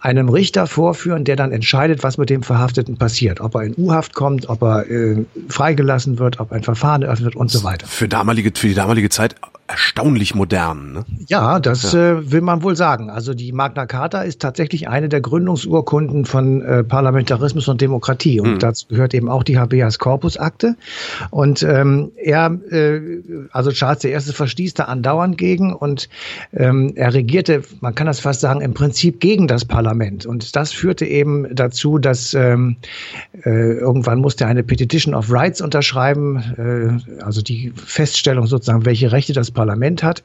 einem 0.00 0.30
Richter 0.30 0.66
vorführen, 0.66 1.24
der 1.24 1.36
dann 1.36 1.52
entscheidet, 1.52 2.02
was 2.02 2.16
mit 2.16 2.30
dem 2.30 2.42
Verhafteten 2.42 2.96
passiert. 2.96 3.40
Ob 3.40 3.54
er 3.54 3.64
in 3.64 3.74
U-Haft 3.76 4.14
kommt, 4.14 4.48
ob 4.48 4.62
er 4.62 4.90
äh, 4.90 5.24
freigelassen 5.48 6.18
wird, 6.18 6.40
ob 6.40 6.52
ein 6.52 6.62
Verfahren 6.62 7.02
eröffnet 7.02 7.36
und 7.36 7.50
so 7.50 7.64
weiter. 7.64 7.86
Für, 7.86 8.08
damalige, 8.08 8.50
für 8.54 8.68
die 8.68 8.74
damalige 8.74 9.10
Zeit 9.10 9.34
erstaunlich 9.66 10.34
modern. 10.34 10.92
Ne? 10.92 11.04
Ja, 11.28 11.58
das 11.58 11.92
ja. 11.92 12.18
Äh, 12.18 12.32
will 12.32 12.42
man 12.42 12.62
wohl 12.62 12.76
sagen. 12.76 13.08
Also 13.08 13.32
die 13.32 13.52
Magna 13.52 13.86
Carta 13.86 14.22
ist 14.22 14.40
tatsächlich 14.40 14.88
eine 14.88 15.08
der 15.08 15.22
Gründungsurkunden 15.22 16.26
von 16.26 16.60
äh, 16.60 16.84
Parlamentarismus 16.84 17.68
und 17.68 17.80
Demokratie. 17.80 18.40
Und 18.40 18.54
mhm. 18.54 18.58
dazu 18.58 18.88
gehört 18.88 19.14
eben 19.14 19.30
auch 19.30 19.42
die 19.42 19.58
Habeas 19.58 19.98
Corpus 19.98 20.36
Akte. 20.36 20.76
Und 21.30 21.62
ähm, 21.62 22.12
er, 22.16 22.50
äh, 22.70 23.22
also 23.52 23.70
Charles 23.70 24.04
I. 24.04 24.18
verstieß 24.20 24.74
da 24.74 24.84
andauernd 24.84 25.38
gegen 25.38 25.72
und 25.72 26.10
ähm, 26.52 26.92
er 26.94 27.14
regierte, 27.14 27.62
man 27.80 27.94
kann 27.94 28.06
das 28.06 28.20
fast 28.20 28.40
sagen, 28.40 28.60
im 28.60 28.74
Prinzip 28.74 29.18
gegen 29.20 29.48
das 29.48 29.64
Parlament. 29.64 30.26
Und 30.26 30.56
das 30.56 30.72
führte 30.72 31.06
eben 31.06 31.54
dazu, 31.54 31.98
dass 31.98 32.34
ähm, 32.34 32.76
äh, 33.44 33.78
irgendwann 33.78 34.18
musste 34.18 34.44
er 34.44 34.50
eine 34.50 34.62
Petition 34.62 35.14
of 35.14 35.32
Rights 35.32 35.62
unterschreiben, 35.62 37.00
äh, 37.16 37.22
also 37.22 37.40
die 37.40 37.72
Feststellung 37.74 38.46
sozusagen, 38.46 38.84
welche 38.84 39.10
Rechte 39.10 39.32
das 39.32 39.53
Parlament 39.54 40.02
hat. 40.02 40.22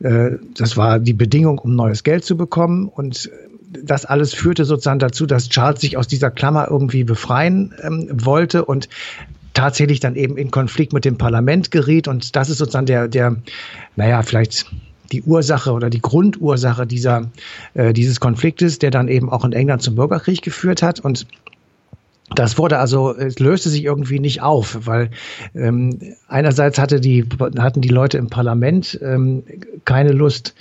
Äh, 0.00 0.30
das 0.54 0.76
war 0.76 0.98
die 0.98 1.12
Bedingung, 1.12 1.58
um 1.58 1.76
neues 1.76 2.02
Geld 2.02 2.24
zu 2.24 2.36
bekommen. 2.36 2.88
Und 2.88 3.30
das 3.70 4.04
alles 4.06 4.32
führte 4.32 4.64
sozusagen 4.64 4.98
dazu, 4.98 5.26
dass 5.26 5.48
Charles 5.48 5.80
sich 5.80 5.96
aus 5.96 6.08
dieser 6.08 6.30
Klammer 6.30 6.68
irgendwie 6.70 7.04
befreien 7.04 7.74
ähm, 7.82 8.08
wollte 8.12 8.64
und 8.64 8.88
tatsächlich 9.52 10.00
dann 10.00 10.14
eben 10.14 10.36
in 10.36 10.50
Konflikt 10.50 10.92
mit 10.92 11.04
dem 11.04 11.18
Parlament 11.18 11.70
geriet. 11.70 12.08
Und 12.08 12.36
das 12.36 12.48
ist 12.48 12.58
sozusagen 12.58 12.86
der, 12.86 13.08
der, 13.08 13.36
naja, 13.96 14.22
vielleicht 14.22 14.66
die 15.12 15.22
Ursache 15.22 15.72
oder 15.72 15.90
die 15.90 16.00
Grundursache 16.00 16.86
dieser, 16.86 17.30
äh, 17.74 17.92
dieses 17.92 18.20
Konfliktes, 18.20 18.78
der 18.78 18.90
dann 18.90 19.08
eben 19.08 19.30
auch 19.30 19.44
in 19.44 19.52
England 19.52 19.82
zum 19.82 19.94
Bürgerkrieg 19.94 20.42
geführt 20.42 20.82
hat. 20.82 21.00
Und 21.00 21.26
Das 22.34 22.58
wurde 22.58 22.78
also, 22.78 23.14
es 23.16 23.38
löste 23.38 23.70
sich 23.70 23.84
irgendwie 23.84 24.20
nicht 24.20 24.42
auf, 24.42 24.86
weil 24.86 25.10
ähm, 25.54 25.98
einerseits 26.28 26.78
hatte 26.78 27.00
die, 27.00 27.24
hatten 27.58 27.80
die 27.80 27.88
Leute 27.88 28.18
im 28.18 28.28
Parlament 28.28 28.98
ähm, 29.02 29.44
keine 29.84 30.12
Lust, 30.12 30.54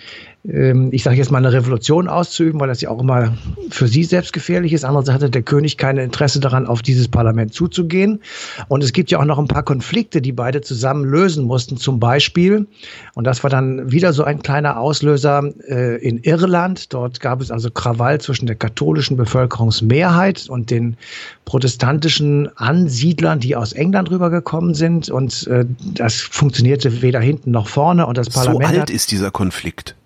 ich 0.50 1.04
sage 1.04 1.18
jetzt 1.18 1.30
mal, 1.30 1.40
eine 1.40 1.52
Revolution 1.52 2.08
auszuüben, 2.08 2.62
weil 2.62 2.70
das 2.70 2.80
ja 2.80 2.90
auch 2.90 3.02
immer 3.02 3.38
für 3.70 3.90
sie 3.90 4.06
selbst 4.06 4.32
gefährlich 4.32 4.72
ist. 4.72 4.86
Andererseits 4.86 5.16
hatte 5.16 5.30
der 5.30 5.42
König 5.42 5.78
kein 5.78 5.98
Interesse 5.98 6.40
daran, 6.40 6.68
auf 6.68 6.82
dieses 6.82 7.10
Parlament 7.10 7.54
zuzugehen. 7.54 8.22
Und 8.70 8.82
es 8.82 8.94
gibt 8.94 9.12
ja 9.12 9.20
auch 9.20 9.26
noch 9.26 9.40
ein 9.40 9.50
paar 9.50 9.64
Konflikte, 9.64 10.22
die 10.22 10.32
beide 10.32 10.62
zusammen 10.62 11.04
lösen 11.04 11.44
mussten. 11.44 11.76
Zum 11.76 12.00
Beispiel, 12.00 12.66
und 13.14 13.26
das 13.26 13.44
war 13.44 13.50
dann 13.50 13.92
wieder 13.92 14.14
so 14.14 14.24
ein 14.24 14.42
kleiner 14.42 14.80
Auslöser 14.80 15.44
äh, 15.68 15.98
in 15.98 16.20
Irland. 16.20 16.94
Dort 16.94 17.20
gab 17.20 17.42
es 17.42 17.52
also 17.52 17.70
Krawall 17.70 18.22
zwischen 18.22 18.46
der 18.46 18.56
katholischen 18.56 19.18
Bevölkerungsmehrheit 19.18 20.48
und 20.50 20.72
den 20.72 20.96
protestantischen 21.44 22.56
Ansiedlern, 22.58 23.42
die 23.42 23.58
aus 23.58 23.74
England 23.74 24.12
rübergekommen 24.12 24.76
sind. 24.76 25.10
Und 25.10 25.46
äh, 25.48 25.66
das 25.94 26.22
funktionierte 26.22 27.02
weder 27.02 27.20
hinten 27.20 27.52
noch 27.52 27.68
vorne. 27.68 28.08
Und 28.08 28.18
das 28.18 28.30
Parlament. 28.30 28.74
So 28.74 28.80
alt 28.80 28.90
ist 28.90 29.12
dieser 29.12 29.32
Konflikt. 29.32 29.98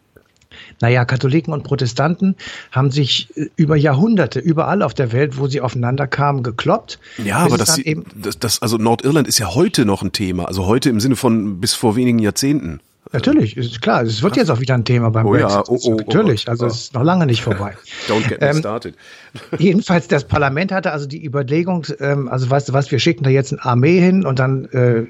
Naja, 0.81 1.05
Katholiken 1.05 1.53
und 1.53 1.63
Protestanten 1.63 2.35
haben 2.71 2.91
sich 2.91 3.29
äh, 3.35 3.47
über 3.55 3.75
Jahrhunderte 3.75 4.39
überall 4.39 4.81
auf 4.81 4.93
der 4.93 5.11
Welt, 5.11 5.37
wo 5.37 5.47
sie 5.47 5.61
aufeinander 5.61 6.07
kamen, 6.07 6.43
gekloppt. 6.43 6.99
Ja, 7.23 7.37
aber 7.37 7.57
das, 7.57 7.77
eben 7.77 8.05
das, 8.15 8.37
das, 8.39 8.61
also 8.61 8.77
Nordirland 8.77 9.27
ist 9.27 9.39
ja 9.39 9.53
heute 9.53 9.85
noch 9.85 10.01
ein 10.01 10.11
Thema. 10.11 10.45
Also 10.45 10.65
heute 10.65 10.89
im 10.89 10.99
Sinne 10.99 11.15
von 11.15 11.59
bis 11.59 11.73
vor 11.73 11.95
wenigen 11.95 12.19
Jahrzehnten. 12.19 12.79
Natürlich, 13.13 13.57
ist 13.57 13.81
klar. 13.81 14.03
Es 14.03 14.23
wird 14.23 14.37
jetzt 14.37 14.49
auch 14.49 14.61
wieder 14.61 14.73
ein 14.73 14.85
Thema 14.85 15.11
beim 15.11 15.25
oh, 15.25 15.31
Brexit. 15.31 15.49
Ja, 15.49 15.63
oh, 15.67 15.79
oh, 15.83 15.95
Natürlich, 15.97 16.47
also 16.47 16.65
oh. 16.65 16.67
es 16.67 16.75
ist 16.75 16.93
noch 16.93 17.03
lange 17.03 17.25
nicht 17.25 17.41
vorbei. 17.41 17.75
Don't 18.07 18.27
get 18.27 18.39
me 18.39 18.47
ähm, 18.47 18.57
started. 18.57 18.95
jedenfalls, 19.57 20.07
das 20.07 20.23
Parlament 20.23 20.71
hatte 20.71 20.91
also 20.91 21.07
die 21.07 21.23
Überlegung, 21.25 21.85
ähm, 21.99 22.29
also 22.29 22.49
weißt 22.49 22.69
du 22.69 22.73
was, 22.73 22.89
wir 22.91 22.99
schicken 22.99 23.23
da 23.23 23.29
jetzt 23.29 23.51
eine 23.51 23.65
Armee 23.65 23.99
hin 23.99 24.25
und 24.25 24.39
dann 24.39 24.65
äh, 24.65 25.03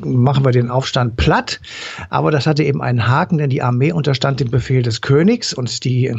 machen 0.00 0.44
wir 0.44 0.52
den 0.52 0.70
Aufstand 0.70 1.16
platt. 1.16 1.60
Aber 2.08 2.30
das 2.30 2.46
hatte 2.46 2.64
eben 2.64 2.80
einen 2.80 3.06
Haken, 3.06 3.38
denn 3.38 3.50
die 3.50 3.62
Armee 3.62 3.92
unterstand 3.92 4.40
dem 4.40 4.50
Befehl 4.50 4.82
des 4.82 5.02
Königs 5.02 5.52
und 5.52 5.84
die 5.84 6.14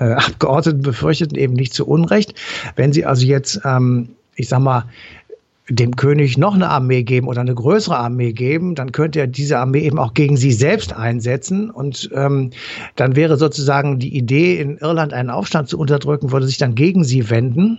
äh, 0.00 0.04
Abgeordneten 0.04 0.82
befürchteten 0.82 1.38
eben 1.38 1.54
nicht 1.54 1.72
zu 1.72 1.86
Unrecht, 1.86 2.34
wenn 2.74 2.92
sie 2.92 3.04
also 3.04 3.24
jetzt, 3.24 3.60
ähm, 3.64 4.10
ich 4.34 4.48
sag 4.48 4.58
mal, 4.58 4.86
dem 5.68 5.96
König 5.96 6.36
noch 6.36 6.54
eine 6.54 6.68
Armee 6.68 7.04
geben 7.04 7.26
oder 7.26 7.40
eine 7.40 7.54
größere 7.54 7.96
Armee 7.96 8.32
geben, 8.32 8.74
dann 8.74 8.92
könnte 8.92 9.20
er 9.20 9.26
diese 9.26 9.58
Armee 9.58 9.80
eben 9.80 9.98
auch 9.98 10.12
gegen 10.12 10.36
sie 10.36 10.52
selbst 10.52 10.92
einsetzen. 10.92 11.70
Und 11.70 12.10
ähm, 12.14 12.50
dann 12.96 13.16
wäre 13.16 13.38
sozusagen 13.38 13.98
die 13.98 14.14
Idee, 14.14 14.60
in 14.60 14.76
Irland 14.76 15.14
einen 15.14 15.30
Aufstand 15.30 15.68
zu 15.68 15.78
unterdrücken, 15.78 16.32
würde 16.32 16.46
sich 16.46 16.58
dann 16.58 16.74
gegen 16.74 17.04
sie 17.04 17.30
wenden. 17.30 17.78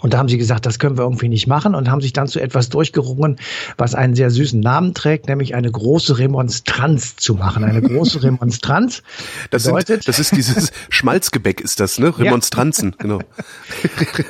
Und 0.00 0.14
da 0.14 0.18
haben 0.18 0.28
sie 0.28 0.38
gesagt, 0.38 0.66
das 0.66 0.78
können 0.78 0.96
wir 0.96 1.04
irgendwie 1.04 1.28
nicht 1.28 1.46
machen 1.46 1.74
und 1.74 1.90
haben 1.90 2.00
sich 2.00 2.12
dann 2.12 2.26
zu 2.26 2.40
etwas 2.40 2.68
durchgerungen, 2.68 3.36
was 3.76 3.94
einen 3.94 4.14
sehr 4.14 4.30
süßen 4.30 4.60
Namen 4.60 4.94
trägt, 4.94 5.28
nämlich 5.28 5.54
eine 5.54 5.70
große 5.70 6.18
Remonstranz 6.18 7.16
zu 7.16 7.34
machen. 7.34 7.64
Eine 7.64 7.82
große 7.82 8.22
Remonstranz. 8.22 9.02
Das, 9.50 9.64
bedeutet, 9.64 10.04
sind, 10.04 10.08
das 10.08 10.18
ist 10.18 10.36
dieses 10.36 10.72
Schmalzgebäck, 10.88 11.60
ist 11.60 11.80
das, 11.80 11.98
ne? 11.98 12.16
Remonstranzen, 12.18 12.92
ja. 12.92 13.02
genau. 13.02 13.18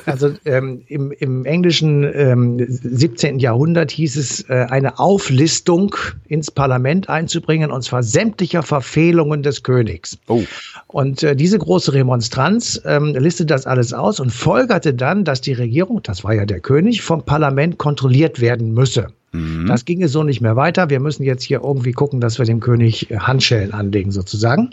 Also 0.05 0.33
ähm, 0.45 0.83
im, 0.87 1.11
im 1.11 1.45
englischen 1.45 2.03
ähm, 2.03 2.65
17. 2.67 3.39
Jahrhundert 3.39 3.91
hieß 3.91 4.17
es, 4.17 4.49
äh, 4.49 4.65
eine 4.69 4.99
Auflistung 4.99 5.95
ins 6.27 6.51
Parlament 6.51 7.09
einzubringen, 7.09 7.71
und 7.71 7.83
zwar 7.83 8.03
sämtlicher 8.03 8.63
Verfehlungen 8.63 9.43
des 9.43 9.63
Königs. 9.63 10.17
Oh. 10.27 10.43
Und 10.87 11.23
äh, 11.23 11.35
diese 11.35 11.57
große 11.57 11.93
Remonstranz 11.93 12.81
ähm, 12.85 13.15
listet 13.15 13.49
das 13.49 13.65
alles 13.65 13.93
aus 13.93 14.19
und 14.19 14.31
folgerte 14.31 14.93
dann, 14.93 15.23
dass 15.23 15.41
die 15.41 15.53
Regierung, 15.61 16.01
das 16.03 16.23
war 16.23 16.33
ja 16.33 16.45
der 16.45 16.59
König, 16.59 17.01
vom 17.01 17.23
Parlament 17.23 17.77
kontrolliert 17.77 18.41
werden 18.41 18.73
müsse. 18.73 19.07
Mhm. 19.31 19.67
Das 19.67 19.85
ginge 19.85 20.07
so 20.07 20.23
nicht 20.23 20.41
mehr 20.41 20.55
weiter. 20.55 20.89
Wir 20.89 20.99
müssen 20.99 21.23
jetzt 21.23 21.43
hier 21.43 21.61
irgendwie 21.63 21.93
gucken, 21.93 22.19
dass 22.19 22.37
wir 22.37 22.45
dem 22.45 22.59
König 22.59 23.09
äh, 23.11 23.17
Handschellen 23.17 23.73
anlegen 23.73 24.11
sozusagen. 24.11 24.71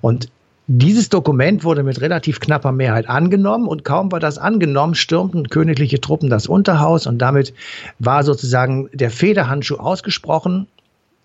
Und 0.00 0.30
dieses 0.68 1.08
Dokument 1.08 1.62
wurde 1.62 1.84
mit 1.84 2.00
relativ 2.00 2.40
knapper 2.40 2.72
Mehrheit 2.72 3.08
angenommen 3.08 3.68
und 3.68 3.84
kaum 3.84 4.10
war 4.10 4.18
das 4.18 4.36
angenommen, 4.36 4.96
stürmten 4.96 5.48
königliche 5.48 6.00
Truppen 6.00 6.28
das 6.28 6.48
Unterhaus 6.48 7.06
und 7.06 7.18
damit 7.18 7.54
war 8.00 8.24
sozusagen 8.24 8.88
der 8.92 9.10
Federhandschuh 9.10 9.76
ausgesprochen. 9.76 10.66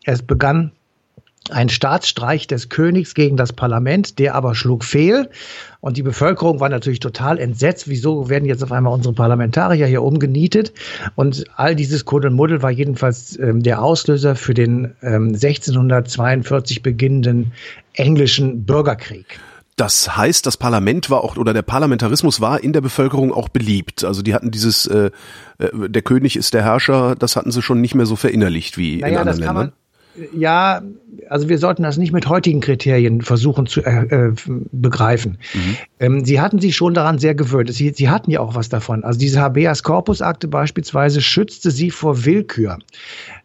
Es 0.03 0.21
begann 0.21 0.71
ein 1.50 1.69
Staatsstreich 1.69 2.45
des 2.45 2.69
Königs 2.69 3.15
gegen 3.15 3.36
das 3.36 3.51
Parlament, 3.51 4.19
der 4.19 4.36
aber 4.36 4.53
schlug 4.53 4.83
fehl. 4.83 5.29
Und 5.79 5.98
die 5.98 6.03
Bevölkerung 6.03 6.60
war 6.60 6.69
natürlich 6.69 7.00
total 7.00 7.39
entsetzt. 7.39 7.88
Wieso 7.88 8.29
werden 8.29 8.45
jetzt 8.45 8.63
auf 8.63 8.71
einmal 8.71 8.93
unsere 8.93 9.15
Parlamentarier 9.15 9.88
hier 9.88 10.03
umgenietet? 10.03 10.71
Und 11.15 11.45
all 11.55 11.75
dieses 11.75 12.05
Kuddelmuddel 12.05 12.62
war 12.62 12.69
jedenfalls 12.69 13.38
ähm, 13.39 13.63
der 13.63 13.81
Auslöser 13.81 14.36
für 14.36 14.53
den 14.53 14.93
ähm, 15.01 15.29
1642 15.29 16.83
beginnenden 16.83 17.53
englischen 17.93 18.63
Bürgerkrieg. 18.63 19.39
Das 19.77 20.15
heißt, 20.15 20.45
das 20.45 20.57
Parlament 20.57 21.10
war 21.10 21.24
auch 21.24 21.38
oder 21.38 21.53
der 21.53 21.63
Parlamentarismus 21.63 22.39
war 22.39 22.63
in 22.63 22.71
der 22.71 22.81
Bevölkerung 22.81 23.33
auch 23.33 23.50
beliebt. 23.50 24.03
Also 24.03 24.21
die 24.21 24.36
hatten 24.36 24.51
dieses 24.51 24.86
äh, 24.86 25.10
äh 25.57 25.89
der 25.89 26.03
König 26.03 26.36
ist 26.36 26.53
der 26.53 26.62
Herrscher, 26.62 27.15
das 27.15 27.36
hatten 27.36 27.51
sie 27.51 27.63
schon 27.63 27.81
nicht 27.81 27.95
mehr 27.95 28.05
so 28.05 28.15
verinnerlicht 28.15 28.77
wie 28.77 28.98
naja, 28.98 29.13
in 29.13 29.17
anderen 29.17 29.39
Ländern 29.39 29.74
ja, 30.33 30.81
also 31.29 31.49
wir 31.49 31.57
sollten 31.57 31.83
das 31.83 31.97
nicht 31.97 32.11
mit 32.11 32.27
heutigen 32.27 32.61
Kriterien 32.61 33.21
versuchen 33.21 33.65
zu 33.65 33.81
äh, 33.81 34.03
äh, 34.05 34.33
begreifen. 34.71 35.37
Mhm. 35.53 35.77
Ähm, 35.99 36.25
sie 36.25 36.39
hatten 36.39 36.59
sich 36.59 36.75
schon 36.75 36.93
daran 36.93 37.19
sehr 37.19 37.35
gewöhnt. 37.35 37.71
Sie, 37.73 37.89
sie 37.89 38.09
hatten 38.09 38.31
ja 38.31 38.39
auch 38.39 38.55
was 38.55 38.69
davon. 38.69 39.03
Also 39.03 39.19
diese 39.19 39.41
Habeas 39.41 39.83
Corpus 39.83 40.21
Akte 40.21 40.47
beispielsweise 40.47 41.21
schützte 41.21 41.71
sie 41.71 41.91
vor 41.91 42.25
Willkür. 42.25 42.79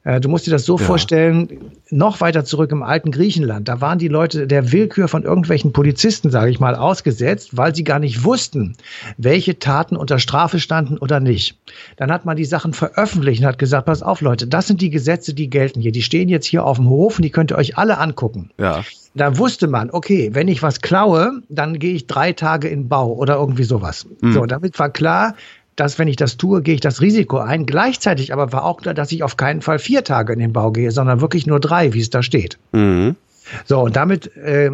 Äh, 0.06 0.20
du 0.20 0.28
musst 0.28 0.46
dir 0.46 0.52
das 0.52 0.64
so 0.64 0.78
ja. 0.78 0.84
vorstellen, 0.84 1.48
noch 1.90 2.20
weiter 2.20 2.44
zurück 2.44 2.70
im 2.70 2.82
alten 2.82 3.10
Griechenland, 3.10 3.68
da 3.68 3.80
waren 3.80 3.98
die 3.98 4.08
Leute 4.08 4.46
der 4.46 4.70
Willkür 4.72 5.08
von 5.08 5.24
irgendwelchen 5.24 5.72
Polizisten, 5.72 6.30
sage 6.30 6.50
ich 6.50 6.60
mal, 6.60 6.76
ausgesetzt, 6.76 7.56
weil 7.56 7.74
sie 7.74 7.84
gar 7.84 7.98
nicht 7.98 8.24
wussten, 8.24 8.76
welche 9.16 9.58
Taten 9.58 9.96
unter 9.96 10.18
Strafe 10.18 10.60
standen 10.60 10.98
oder 10.98 11.18
nicht. 11.18 11.58
Dann 11.96 12.12
hat 12.12 12.24
man 12.24 12.36
die 12.36 12.44
Sachen 12.44 12.72
veröffentlicht 12.72 13.40
und 13.40 13.46
hat 13.46 13.58
gesagt, 13.58 13.86
pass 13.86 14.02
auf 14.02 14.20
Leute, 14.20 14.46
das 14.46 14.68
sind 14.68 14.80
die 14.80 14.90
Gesetze, 14.90 15.34
die 15.34 15.50
gelten 15.50 15.80
hier. 15.80 15.92
Die 15.92 16.02
stehen 16.02 16.28
jetzt 16.28 16.46
hier 16.46 16.64
auf 16.64 16.76
dem 16.76 16.88
Hof 16.88 17.18
und 17.18 17.22
die 17.22 17.30
könnt 17.30 17.52
ihr 17.52 17.55
euch 17.56 17.78
alle 17.78 17.98
angucken. 17.98 18.50
Ja. 18.58 18.84
Da 19.14 19.38
wusste 19.38 19.66
man, 19.66 19.90
okay, 19.90 20.30
wenn 20.32 20.48
ich 20.48 20.62
was 20.62 20.80
klaue, 20.80 21.42
dann 21.48 21.78
gehe 21.78 21.94
ich 21.94 22.06
drei 22.06 22.32
Tage 22.32 22.68
in 22.68 22.88
Bau 22.88 23.12
oder 23.12 23.36
irgendwie 23.36 23.64
sowas. 23.64 24.06
Mhm. 24.20 24.32
So, 24.32 24.46
damit 24.46 24.78
war 24.78 24.90
klar, 24.90 25.34
dass 25.74 25.98
wenn 25.98 26.08
ich 26.08 26.16
das 26.16 26.36
tue, 26.36 26.62
gehe 26.62 26.74
ich 26.74 26.80
das 26.80 27.00
Risiko 27.00 27.38
ein. 27.38 27.66
Gleichzeitig 27.66 28.32
aber 28.32 28.52
war 28.52 28.64
auch 28.64 28.78
klar, 28.78 28.94
dass 28.94 29.12
ich 29.12 29.22
auf 29.22 29.36
keinen 29.36 29.62
Fall 29.62 29.78
vier 29.78 30.04
Tage 30.04 30.32
in 30.32 30.38
den 30.38 30.52
Bau 30.52 30.72
gehe, 30.72 30.90
sondern 30.90 31.20
wirklich 31.20 31.46
nur 31.46 31.60
drei, 31.60 31.92
wie 31.92 32.00
es 32.00 32.10
da 32.10 32.22
steht. 32.22 32.58
Mhm. 32.72 33.16
So, 33.64 33.80
und 33.80 33.96
damit 33.96 34.34
äh, 34.36 34.70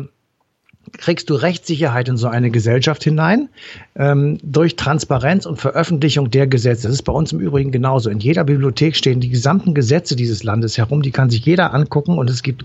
kriegst 0.93 1.31
du 1.31 1.35
Rechtssicherheit 1.35 2.09
in 2.09 2.17
so 2.17 2.29
eine 2.29 2.51
Gesellschaft 2.51 3.03
hinein 3.03 3.49
ähm, 3.97 4.39
durch 4.43 4.77
Transparenz 4.77 5.47
und 5.47 5.59
Veröffentlichung 5.59 6.31
der 6.31 6.47
Gesetze. 6.47 6.87
Das 6.87 6.95
ist 6.95 7.03
bei 7.03 7.13
uns 7.13 7.33
im 7.33 7.41
Übrigen 7.41 7.73
genauso. 7.73 8.11
In 8.11 8.21
jeder 8.21 8.45
Bibliothek 8.45 8.95
stehen 8.95 9.21
die 9.21 9.31
gesamten 9.31 9.75
Gesetze 9.75 10.17
dieses 10.17 10.45
Landes 10.45 10.77
herum. 10.77 11.03
Die 11.03 11.11
kann 11.11 11.31
sich 11.31 11.45
jeder 11.45 11.73
angucken 11.73 12.19
und 12.19 12.29
es 12.29 12.43
gibt, 12.43 12.65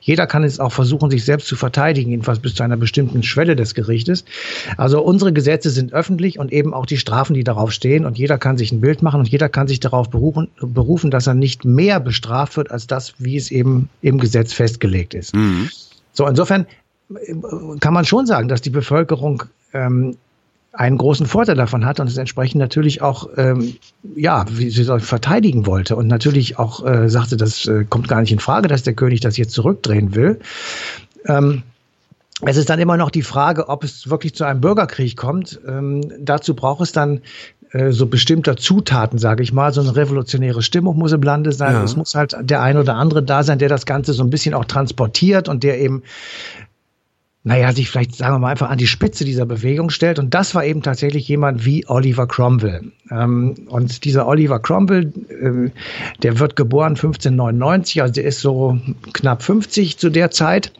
jeder 0.00 0.26
kann 0.26 0.44
es 0.44 0.60
auch 0.60 0.72
versuchen, 0.72 1.10
sich 1.10 1.24
selbst 1.24 1.46
zu 1.48 1.56
verteidigen, 1.56 2.10
jedenfalls 2.10 2.40
bis 2.40 2.54
zu 2.54 2.62
einer 2.62 2.76
bestimmten 2.76 3.22
Schwelle 3.22 3.56
des 3.56 3.74
Gerichtes. 3.74 4.24
Also 4.76 5.02
unsere 5.02 5.32
Gesetze 5.32 5.70
sind 5.70 5.92
öffentlich 5.92 6.38
und 6.38 6.52
eben 6.52 6.74
auch 6.74 6.86
die 6.86 6.98
Strafen, 6.98 7.34
die 7.34 7.44
darauf 7.44 7.72
stehen 7.72 8.04
und 8.04 8.18
jeder 8.18 8.38
kann 8.38 8.58
sich 8.58 8.72
ein 8.72 8.80
Bild 8.80 9.02
machen 9.02 9.20
und 9.20 9.28
jeder 9.28 9.48
kann 9.48 9.66
sich 9.66 9.80
darauf 9.80 10.10
berufen, 10.10 10.48
berufen 10.60 11.10
dass 11.10 11.26
er 11.26 11.34
nicht 11.34 11.64
mehr 11.64 12.00
bestraft 12.00 12.56
wird 12.56 12.70
als 12.70 12.86
das, 12.86 13.14
wie 13.18 13.36
es 13.36 13.50
eben 13.50 13.88
im 14.02 14.18
Gesetz 14.18 14.52
festgelegt 14.52 15.14
ist. 15.14 15.34
Mhm. 15.34 15.70
So, 16.12 16.26
insofern 16.26 16.66
kann 17.80 17.94
man 17.94 18.04
schon 18.04 18.26
sagen, 18.26 18.48
dass 18.48 18.60
die 18.60 18.70
Bevölkerung 18.70 19.44
ähm, 19.72 20.16
einen 20.72 20.96
großen 20.96 21.26
Vorteil 21.26 21.56
davon 21.56 21.84
hat 21.84 22.00
und 22.00 22.08
es 22.08 22.16
entsprechend 22.16 22.58
natürlich 22.58 23.02
auch, 23.02 23.28
ähm, 23.36 23.76
ja, 24.16 24.46
wie 24.50 24.70
sie 24.70 24.84
soll 24.84 25.00
verteidigen 25.00 25.66
wollte 25.66 25.96
und 25.96 26.06
natürlich 26.06 26.58
auch 26.58 26.84
äh, 26.86 27.08
sagte, 27.10 27.36
das 27.36 27.66
äh, 27.66 27.84
kommt 27.84 28.08
gar 28.08 28.20
nicht 28.20 28.32
in 28.32 28.38
Frage, 28.38 28.68
dass 28.68 28.82
der 28.82 28.94
König 28.94 29.20
das 29.20 29.36
jetzt 29.36 29.52
zurückdrehen 29.52 30.14
will. 30.14 30.40
Ähm, 31.26 31.62
es 32.44 32.56
ist 32.56 32.70
dann 32.70 32.80
immer 32.80 32.96
noch 32.96 33.10
die 33.10 33.22
Frage, 33.22 33.68
ob 33.68 33.84
es 33.84 34.08
wirklich 34.10 34.34
zu 34.34 34.44
einem 34.44 34.60
Bürgerkrieg 34.60 35.16
kommt. 35.16 35.60
Ähm, 35.66 36.00
dazu 36.18 36.54
braucht 36.54 36.80
es 36.80 36.92
dann 36.92 37.20
äh, 37.70 37.92
so 37.92 38.06
bestimmter 38.06 38.56
Zutaten, 38.56 39.18
sage 39.18 39.42
ich 39.42 39.52
mal. 39.52 39.72
So 39.72 39.80
eine 39.80 39.94
revolutionäre 39.94 40.62
Stimmung 40.62 40.98
muss 40.98 41.12
im 41.12 41.22
Lande 41.22 41.52
sein. 41.52 41.74
Ja. 41.74 41.84
Es 41.84 41.96
muss 41.96 42.14
halt 42.14 42.34
der 42.40 42.62
ein 42.62 42.76
oder 42.78 42.96
andere 42.96 43.22
da 43.22 43.44
sein, 43.44 43.58
der 43.58 43.68
das 43.68 43.86
Ganze 43.86 44.12
so 44.12 44.24
ein 44.24 44.30
bisschen 44.30 44.54
auch 44.54 44.64
transportiert 44.64 45.48
und 45.48 45.62
der 45.62 45.80
eben 45.80 46.02
naja, 47.44 47.72
sich 47.72 47.90
vielleicht, 47.90 48.14
sagen 48.14 48.34
wir 48.34 48.38
mal, 48.38 48.50
einfach 48.50 48.70
an 48.70 48.78
die 48.78 48.86
Spitze 48.86 49.24
dieser 49.24 49.46
Bewegung 49.46 49.90
stellt. 49.90 50.20
Und 50.20 50.32
das 50.32 50.54
war 50.54 50.64
eben 50.64 50.82
tatsächlich 50.82 51.26
jemand 51.26 51.64
wie 51.64 51.84
Oliver 51.88 52.28
Cromwell. 52.28 52.92
Ähm, 53.10 53.54
und 53.68 54.04
dieser 54.04 54.28
Oliver 54.28 54.60
Cromwell, 54.60 55.12
äh, 55.28 55.70
der 56.22 56.38
wird 56.38 56.54
geboren 56.54 56.92
1599, 56.92 58.00
also 58.00 58.14
der 58.14 58.24
ist 58.24 58.40
so 58.40 58.78
knapp 59.12 59.42
50 59.42 59.98
zu 59.98 60.10
der 60.10 60.30
Zeit, 60.30 60.72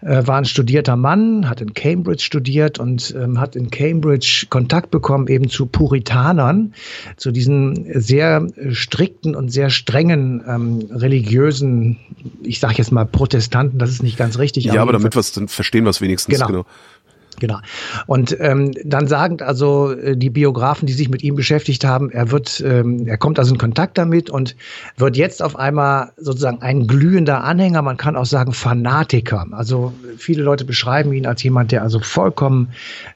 äh, 0.00 0.26
war 0.26 0.38
ein 0.38 0.46
studierter 0.46 0.96
Mann, 0.96 1.50
hat 1.50 1.60
in 1.60 1.74
Cambridge 1.74 2.22
studiert 2.22 2.78
und 2.78 3.14
ähm, 3.14 3.38
hat 3.38 3.54
in 3.54 3.70
Cambridge 3.70 4.46
Kontakt 4.48 4.90
bekommen 4.90 5.28
eben 5.28 5.48
zu 5.48 5.66
Puritanern, 5.66 6.72
zu 7.16 7.30
diesen 7.30 7.86
sehr 8.00 8.46
strikten 8.70 9.34
und 9.34 9.50
sehr 9.50 9.68
strengen 9.68 10.42
ähm, 10.48 10.88
religiösen, 10.90 11.98
ich 12.42 12.58
sage 12.58 12.76
jetzt 12.78 12.90
mal 12.90 13.04
Protestanten, 13.04 13.78
das 13.78 13.90
ist 13.90 14.02
nicht 14.02 14.16
ganz 14.16 14.38
richtig. 14.38 14.64
Ja, 14.64 14.72
aber, 14.72 14.82
aber 14.82 14.92
damit 14.92 15.14
wir 15.14 15.20
es 15.20 15.32
dann 15.32 15.48
verstehen, 15.48 15.84
was 15.84 16.00
wenigstens 16.06 16.34
genau. 16.34 16.46
genau. 16.46 16.64
Genau. 17.38 17.58
Und 18.06 18.36
ähm, 18.40 18.72
dann 18.84 19.08
sagen 19.08 19.42
also 19.42 19.92
äh, 19.92 20.16
die 20.16 20.30
Biografen, 20.30 20.86
die 20.86 20.92
sich 20.92 21.08
mit 21.08 21.22
ihm 21.22 21.34
beschäftigt 21.34 21.84
haben, 21.84 22.10
er 22.10 22.30
wird, 22.30 22.62
ähm, 22.66 23.06
er 23.06 23.18
kommt 23.18 23.38
also 23.38 23.52
in 23.52 23.58
Kontakt 23.58 23.98
damit 23.98 24.30
und 24.30 24.56
wird 24.96 25.16
jetzt 25.16 25.42
auf 25.42 25.56
einmal 25.56 26.12
sozusagen 26.16 26.62
ein 26.62 26.86
glühender 26.86 27.44
Anhänger, 27.44 27.82
man 27.82 27.96
kann 27.96 28.16
auch 28.16 28.24
sagen 28.24 28.52
Fanatiker. 28.52 29.46
Also 29.50 29.92
viele 30.16 30.42
Leute 30.42 30.64
beschreiben 30.64 31.12
ihn 31.12 31.26
als 31.26 31.42
jemand, 31.42 31.72
der 31.72 31.82
also 31.82 32.00
vollkommen 32.00 32.68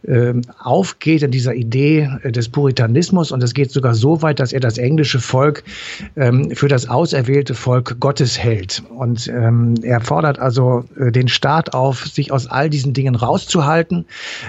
ähm, 0.06 0.42
aufgeht 0.58 1.22
in 1.22 1.30
dieser 1.30 1.54
Idee 1.54 2.10
äh, 2.22 2.32
des 2.32 2.48
Puritanismus 2.48 3.32
und 3.32 3.42
es 3.42 3.54
geht 3.54 3.70
sogar 3.70 3.94
so 3.94 4.22
weit, 4.22 4.40
dass 4.40 4.52
er 4.52 4.60
das 4.60 4.78
englische 4.78 5.20
Volk 5.20 5.64
ähm, 6.16 6.50
für 6.54 6.68
das 6.68 6.88
auserwählte 6.88 7.54
Volk 7.54 7.98
Gottes 8.00 8.38
hält. 8.38 8.82
Und 8.90 9.28
ähm, 9.28 9.74
er 9.82 10.00
fordert 10.00 10.38
also 10.38 10.84
äh, 10.98 11.10
den 11.10 11.28
Staat 11.28 11.74
auf, 11.74 12.06
sich 12.06 12.32
aus 12.32 12.46
all 12.46 12.68
diesen 12.68 12.92
Dingen 12.92 13.14
rauszuhalten 13.14 14.04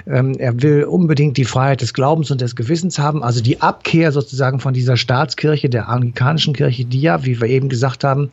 ähm, 0.07 0.35
er 0.37 0.61
will 0.61 0.83
unbedingt 0.83 1.37
die 1.37 1.45
Freiheit 1.45 1.81
des 1.81 1.93
Glaubens 1.93 2.31
und 2.31 2.41
des 2.41 2.55
Gewissens 2.55 2.99
haben, 2.99 3.23
also 3.23 3.41
die 3.41 3.61
Abkehr 3.61 4.11
sozusagen 4.11 4.59
von 4.59 4.73
dieser 4.73 4.97
Staatskirche, 4.97 5.69
der 5.69 5.89
anglikanischen 5.89 6.53
Kirche, 6.53 6.85
die 6.85 7.01
ja, 7.01 7.25
wie 7.25 7.39
wir 7.39 7.47
eben 7.47 7.69
gesagt 7.69 8.03
haben, 8.03 8.31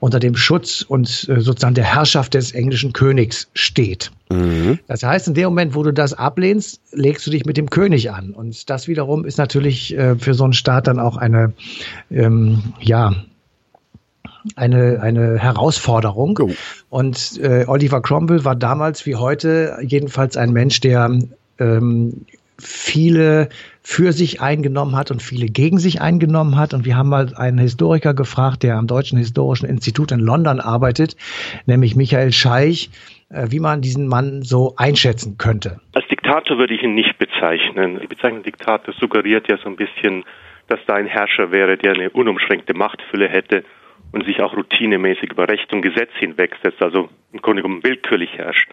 unter 0.00 0.18
dem 0.18 0.36
Schutz 0.36 0.82
und 0.82 1.28
äh, 1.28 1.40
sozusagen 1.40 1.74
der 1.74 1.84
Herrschaft 1.84 2.34
des 2.34 2.52
englischen 2.52 2.92
Königs 2.92 3.48
steht. 3.54 4.10
Mhm. 4.30 4.78
Das 4.86 5.02
heißt, 5.02 5.28
in 5.28 5.34
dem 5.34 5.44
Moment, 5.44 5.74
wo 5.74 5.82
du 5.82 5.92
das 5.92 6.14
ablehnst, 6.14 6.80
legst 6.92 7.26
du 7.26 7.30
dich 7.30 7.44
mit 7.44 7.56
dem 7.56 7.70
König 7.70 8.10
an. 8.10 8.30
Und 8.30 8.70
das 8.70 8.88
wiederum 8.88 9.24
ist 9.24 9.38
natürlich 9.38 9.96
äh, 9.96 10.16
für 10.16 10.34
so 10.34 10.44
einen 10.44 10.52
Staat 10.52 10.86
dann 10.86 10.98
auch 10.98 11.16
eine, 11.16 11.52
ähm, 12.10 12.74
ja, 12.80 13.14
eine, 14.56 15.00
eine 15.00 15.38
Herausforderung. 15.38 16.38
Oh. 16.42 16.50
Und 16.90 17.38
äh, 17.40 17.64
Oliver 17.66 18.00
Cromwell 18.02 18.44
war 18.44 18.56
damals 18.56 19.06
wie 19.06 19.16
heute 19.16 19.78
jedenfalls 19.82 20.36
ein 20.36 20.52
Mensch, 20.52 20.80
der 20.80 21.18
ähm, 21.58 22.26
viele 22.58 23.48
für 23.82 24.12
sich 24.12 24.40
eingenommen 24.40 24.94
hat 24.94 25.10
und 25.10 25.22
viele 25.22 25.46
gegen 25.46 25.78
sich 25.78 26.00
eingenommen 26.00 26.56
hat. 26.56 26.72
Und 26.74 26.84
wir 26.84 26.96
haben 26.96 27.08
mal 27.08 27.34
einen 27.34 27.58
Historiker 27.58 28.14
gefragt, 28.14 28.62
der 28.62 28.76
am 28.76 28.86
Deutschen 28.86 29.18
Historischen 29.18 29.66
Institut 29.66 30.12
in 30.12 30.20
London 30.20 30.60
arbeitet, 30.60 31.16
nämlich 31.66 31.96
Michael 31.96 32.32
Scheich, 32.32 32.90
äh, 33.30 33.46
wie 33.50 33.58
man 33.58 33.82
diesen 33.82 34.06
Mann 34.06 34.42
so 34.42 34.74
einschätzen 34.76 35.36
könnte. 35.38 35.80
Als 35.94 36.06
Diktator 36.08 36.58
würde 36.58 36.74
ich 36.74 36.82
ihn 36.82 36.94
nicht 36.94 37.18
bezeichnen. 37.18 37.98
Die 38.00 38.06
Bezeichnung 38.06 38.44
Diktator 38.44 38.94
suggeriert 38.98 39.48
ja 39.48 39.56
so 39.58 39.68
ein 39.68 39.76
bisschen, 39.76 40.24
dass 40.68 40.78
da 40.86 40.94
ein 40.94 41.06
Herrscher 41.06 41.50
wäre, 41.50 41.76
der 41.76 41.94
eine 41.94 42.10
unumschränkte 42.10 42.74
Machtfülle 42.74 43.28
hätte 43.28 43.64
und 44.12 44.24
sich 44.26 44.40
auch 44.40 44.56
routinemäßig 44.56 45.32
über 45.32 45.48
Recht 45.48 45.72
und 45.72 45.82
Gesetz 45.82 46.10
hinwegsetzt, 46.18 46.82
also 46.82 47.08
im 47.32 47.40
Grunde 47.40 47.62
genommen 47.62 47.82
willkürlich 47.82 48.36
herrscht. 48.36 48.70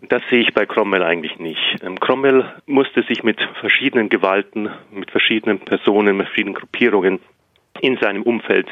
Und 0.00 0.12
das 0.12 0.22
sehe 0.30 0.40
ich 0.40 0.54
bei 0.54 0.64
Cromwell 0.64 1.02
eigentlich 1.02 1.38
nicht. 1.38 1.82
Ähm, 1.82 1.98
Cromwell 1.98 2.44
musste 2.66 3.02
sich 3.02 3.24
mit 3.24 3.40
verschiedenen 3.60 4.08
Gewalten, 4.08 4.70
mit 4.92 5.10
verschiedenen 5.10 5.58
Personen, 5.58 6.16
mit 6.16 6.28
verschiedenen 6.28 6.54
Gruppierungen 6.54 7.18
in 7.80 7.96
seinem 7.98 8.22
Umfeld 8.22 8.68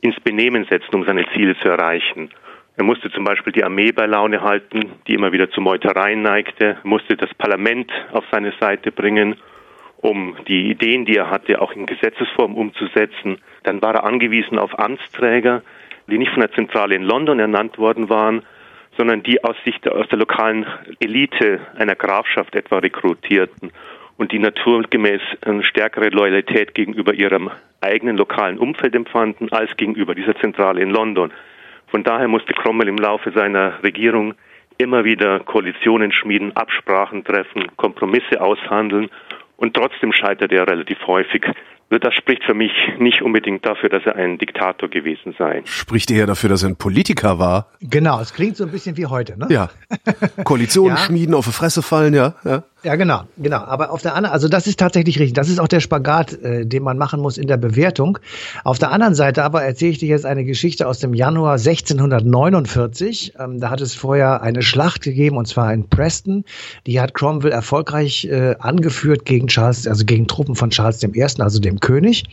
ins 0.00 0.18
Benehmen 0.20 0.64
setzen, 0.70 0.94
um 0.94 1.04
seine 1.04 1.26
Ziele 1.34 1.56
zu 1.58 1.68
erreichen. 1.68 2.30
Er 2.76 2.84
musste 2.84 3.10
zum 3.10 3.24
Beispiel 3.24 3.52
die 3.52 3.64
Armee 3.64 3.90
bei 3.90 4.06
Laune 4.06 4.40
halten, 4.40 4.92
die 5.08 5.14
immer 5.14 5.32
wieder 5.32 5.50
zu 5.50 5.60
Meutereien 5.60 6.22
neigte, 6.22 6.76
er 6.80 6.80
musste 6.84 7.16
das 7.16 7.34
Parlament 7.34 7.90
auf 8.12 8.24
seine 8.30 8.52
Seite 8.60 8.92
bringen 8.92 9.34
um 10.00 10.36
die 10.46 10.70
Ideen, 10.70 11.04
die 11.04 11.16
er 11.16 11.30
hatte, 11.30 11.60
auch 11.60 11.72
in 11.72 11.86
Gesetzesform 11.86 12.54
umzusetzen. 12.54 13.38
Dann 13.68 13.82
war 13.82 13.96
er 13.96 14.04
angewiesen 14.04 14.58
auf 14.58 14.78
Amtsträger, 14.78 15.60
die 16.06 16.16
nicht 16.16 16.32
von 16.32 16.40
der 16.40 16.52
Zentrale 16.52 16.94
in 16.94 17.02
London 17.02 17.38
ernannt 17.38 17.76
worden 17.76 18.08
waren, 18.08 18.40
sondern 18.96 19.22
die 19.22 19.44
aus 19.44 19.56
Sicht 19.62 19.84
der, 19.84 19.94
aus 19.94 20.08
der 20.08 20.18
lokalen 20.18 20.64
Elite 21.00 21.60
einer 21.76 21.94
Grafschaft 21.94 22.54
etwa 22.54 22.78
rekrutierten 22.78 23.70
und 24.16 24.32
die 24.32 24.38
naturgemäß 24.38 25.20
eine 25.42 25.62
stärkere 25.64 26.08
Loyalität 26.08 26.74
gegenüber 26.74 27.12
ihrem 27.12 27.50
eigenen 27.82 28.16
lokalen 28.16 28.56
Umfeld 28.56 28.94
empfanden 28.94 29.52
als 29.52 29.76
gegenüber 29.76 30.14
dieser 30.14 30.34
Zentrale 30.36 30.80
in 30.80 30.88
London. 30.88 31.30
Von 31.88 32.04
daher 32.04 32.26
musste 32.26 32.54
Cromwell 32.54 32.88
im 32.88 32.96
Laufe 32.96 33.32
seiner 33.32 33.82
Regierung 33.82 34.32
immer 34.78 35.04
wieder 35.04 35.40
Koalitionen 35.40 36.10
schmieden, 36.10 36.56
Absprachen 36.56 37.22
treffen, 37.22 37.66
Kompromisse 37.76 38.40
aushandeln 38.40 39.10
und 39.58 39.74
trotzdem 39.74 40.14
scheitert 40.14 40.52
er 40.52 40.66
relativ 40.66 41.06
häufig. 41.06 41.44
Das 41.90 42.14
spricht 42.14 42.44
für 42.44 42.52
mich 42.52 42.72
nicht 42.98 43.22
unbedingt 43.22 43.64
dafür, 43.64 43.88
dass 43.88 44.04
er 44.04 44.14
ein 44.16 44.36
Diktator 44.36 44.90
gewesen 44.90 45.34
sei. 45.38 45.62
Spricht 45.64 46.10
eher 46.10 46.26
dafür, 46.26 46.50
dass 46.50 46.62
er 46.62 46.68
ein 46.68 46.76
Politiker 46.76 47.38
war. 47.38 47.68
Genau, 47.80 48.20
es 48.20 48.34
klingt 48.34 48.58
so 48.58 48.64
ein 48.64 48.70
bisschen 48.70 48.98
wie 48.98 49.06
heute, 49.06 49.38
ne? 49.38 49.46
Ja. 49.48 49.70
Koalitionen 50.44 50.96
ja. 50.96 51.02
schmieden, 51.02 51.34
auf 51.34 51.46
die 51.46 51.52
Fresse 51.52 51.80
fallen, 51.82 52.12
ja. 52.12 52.34
ja. 52.44 52.62
Ja, 52.84 52.94
genau, 52.94 53.22
genau. 53.36 53.56
Aber 53.56 53.90
auf 53.90 54.02
der 54.02 54.14
anderen, 54.14 54.32
also 54.32 54.48
das 54.48 54.68
ist 54.68 54.78
tatsächlich 54.78 55.18
richtig. 55.18 55.32
Das 55.32 55.48
ist 55.48 55.58
auch 55.58 55.66
der 55.66 55.80
Spagat, 55.80 56.40
äh, 56.44 56.64
den 56.64 56.84
man 56.84 56.96
machen 56.96 57.20
muss 57.20 57.36
in 57.36 57.48
der 57.48 57.56
Bewertung. 57.56 58.18
Auf 58.62 58.78
der 58.78 58.92
anderen 58.92 59.16
Seite 59.16 59.42
aber 59.42 59.64
erzähle 59.64 59.90
ich 59.90 59.98
dir 59.98 60.08
jetzt 60.08 60.24
eine 60.24 60.44
Geschichte 60.44 60.86
aus 60.86 61.00
dem 61.00 61.12
Januar 61.12 61.54
1649. 61.54 63.34
Ähm, 63.36 63.58
da 63.58 63.70
hat 63.70 63.80
es 63.80 63.96
vorher 63.96 64.42
eine 64.42 64.62
Schlacht 64.62 65.02
gegeben, 65.02 65.38
und 65.38 65.48
zwar 65.48 65.74
in 65.74 65.88
Preston. 65.88 66.44
Die 66.86 67.00
hat 67.00 67.14
Cromwell 67.14 67.50
erfolgreich 67.50 68.26
äh, 68.26 68.54
angeführt 68.60 69.24
gegen 69.24 69.48
Charles, 69.48 69.88
also 69.88 70.04
gegen 70.04 70.28
Truppen 70.28 70.54
von 70.54 70.70
Charles 70.70 71.02
I., 71.02 71.24
also 71.40 71.58
dem 71.58 71.80
König. 71.80 72.26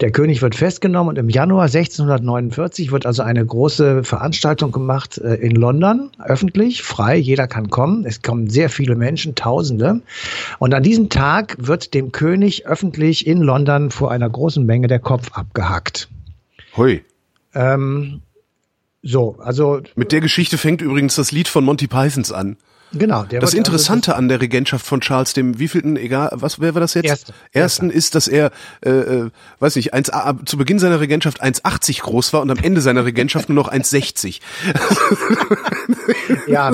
Der 0.00 0.12
König 0.12 0.40
wird 0.40 0.54
festgenommen 0.54 1.08
und 1.08 1.18
im 1.18 1.28
Januar 1.28 1.64
1649 1.64 2.92
wird 2.92 3.06
also 3.06 3.22
eine 3.22 3.44
große 3.44 4.04
Veranstaltung 4.04 4.70
gemacht 4.70 5.18
äh, 5.18 5.34
in 5.34 5.56
London, 5.56 6.10
öffentlich, 6.24 6.84
frei. 6.84 7.16
Jeder 7.16 7.48
kann 7.48 7.70
kommen. 7.70 8.04
Es 8.04 8.22
kommen 8.22 8.48
sehr 8.48 8.70
viele 8.70 8.94
Menschen, 8.94 9.34
Tausende 9.34 9.79
Tausende. 9.80 10.02
Und 10.58 10.74
an 10.74 10.82
diesem 10.82 11.08
Tag 11.08 11.56
wird 11.58 11.94
dem 11.94 12.12
König 12.12 12.66
öffentlich 12.66 13.26
in 13.26 13.40
London 13.40 13.90
vor 13.90 14.10
einer 14.10 14.28
großen 14.28 14.64
Menge 14.64 14.88
der 14.88 14.98
Kopf 14.98 15.32
abgehackt. 15.32 16.08
Hui. 16.76 17.04
Ähm, 17.54 18.22
so, 19.02 19.36
also. 19.40 19.80
Mit 19.96 20.12
der 20.12 20.20
Geschichte 20.20 20.58
fängt 20.58 20.82
übrigens 20.82 21.16
das 21.16 21.32
Lied 21.32 21.48
von 21.48 21.64
Monty 21.64 21.86
Pythons 21.86 22.32
an. 22.32 22.56
Genau. 22.92 23.22
Der 23.22 23.40
das 23.40 23.54
Interessante 23.54 24.12
also, 24.12 24.18
an 24.18 24.28
der 24.28 24.40
Regentschaft 24.40 24.84
von 24.84 25.00
Charles 25.00 25.32
dem 25.32 25.58
wievielten, 25.58 25.96
egal, 25.96 26.30
was 26.32 26.60
wer 26.60 26.74
war 26.74 26.80
das 26.80 26.94
jetzt? 26.94 27.06
Erste. 27.06 27.32
Ersten 27.52 27.86
Erste. 27.86 27.98
ist, 27.98 28.14
dass 28.16 28.28
er, 28.28 28.50
äh, 28.84 28.90
äh, 28.90 29.30
weiß 29.60 29.76
nicht, 29.76 29.94
1, 29.94 30.10
zu 30.44 30.56
Beginn 30.56 30.80
seiner 30.80 31.00
Regentschaft 31.00 31.42
1,80 31.42 32.00
groß 32.02 32.32
war 32.32 32.40
und 32.42 32.50
am 32.50 32.58
Ende 32.58 32.80
seiner 32.80 33.04
Regentschaft 33.04 33.48
nur 33.48 33.56
noch 33.56 33.70
1,60. 33.70 34.40
ja, 36.48 36.72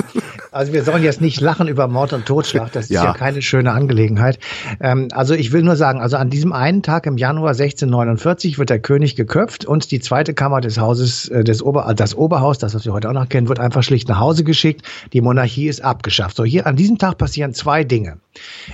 also 0.51 0.73
wir 0.73 0.83
sollen 0.83 1.03
jetzt 1.03 1.21
nicht 1.21 1.39
lachen 1.39 1.67
über 1.67 1.87
Mord 1.87 2.13
und 2.13 2.25
Totschlag, 2.25 2.71
das 2.71 2.85
ist 2.85 2.91
ja, 2.91 3.05
ja 3.05 3.13
keine 3.13 3.43
schöne 3.43 3.71
Angelegenheit. 3.71 4.39
Ähm, 4.79 5.09
also 5.11 5.35
ich 5.35 5.51
will 5.51 5.61
nur 5.61 5.75
sagen, 5.75 6.01
also 6.01 6.17
an 6.17 6.31
diesem 6.31 6.51
einen 6.51 6.81
Tag 6.81 7.05
im 7.05 7.17
Januar 7.17 7.51
1649 7.51 8.57
wird 8.57 8.71
der 8.71 8.79
König 8.79 9.15
geköpft 9.15 9.65
und 9.65 9.91
die 9.91 9.99
zweite 9.99 10.33
Kammer 10.33 10.61
des 10.61 10.79
Hauses, 10.79 11.29
äh, 11.29 11.43
des 11.43 11.61
Ober, 11.61 11.93
das 11.95 12.15
Oberhaus, 12.15 12.57
das 12.57 12.73
was 12.73 12.85
wir 12.85 12.93
heute 12.93 13.09
auch 13.09 13.13
noch 13.13 13.29
kennen, 13.29 13.49
wird 13.49 13.59
einfach 13.59 13.83
schlicht 13.83 14.09
nach 14.09 14.19
Hause 14.19 14.43
geschickt. 14.43 14.81
Die 15.13 15.21
Monarchie 15.21 15.67
ist 15.67 15.83
abgeschafft. 15.83 16.06
So 16.35 16.43
hier 16.43 16.67
an 16.67 16.75
diesem 16.75 16.97
Tag 16.97 17.17
passieren 17.17 17.53
zwei 17.53 17.83
Dinge. 17.83 18.19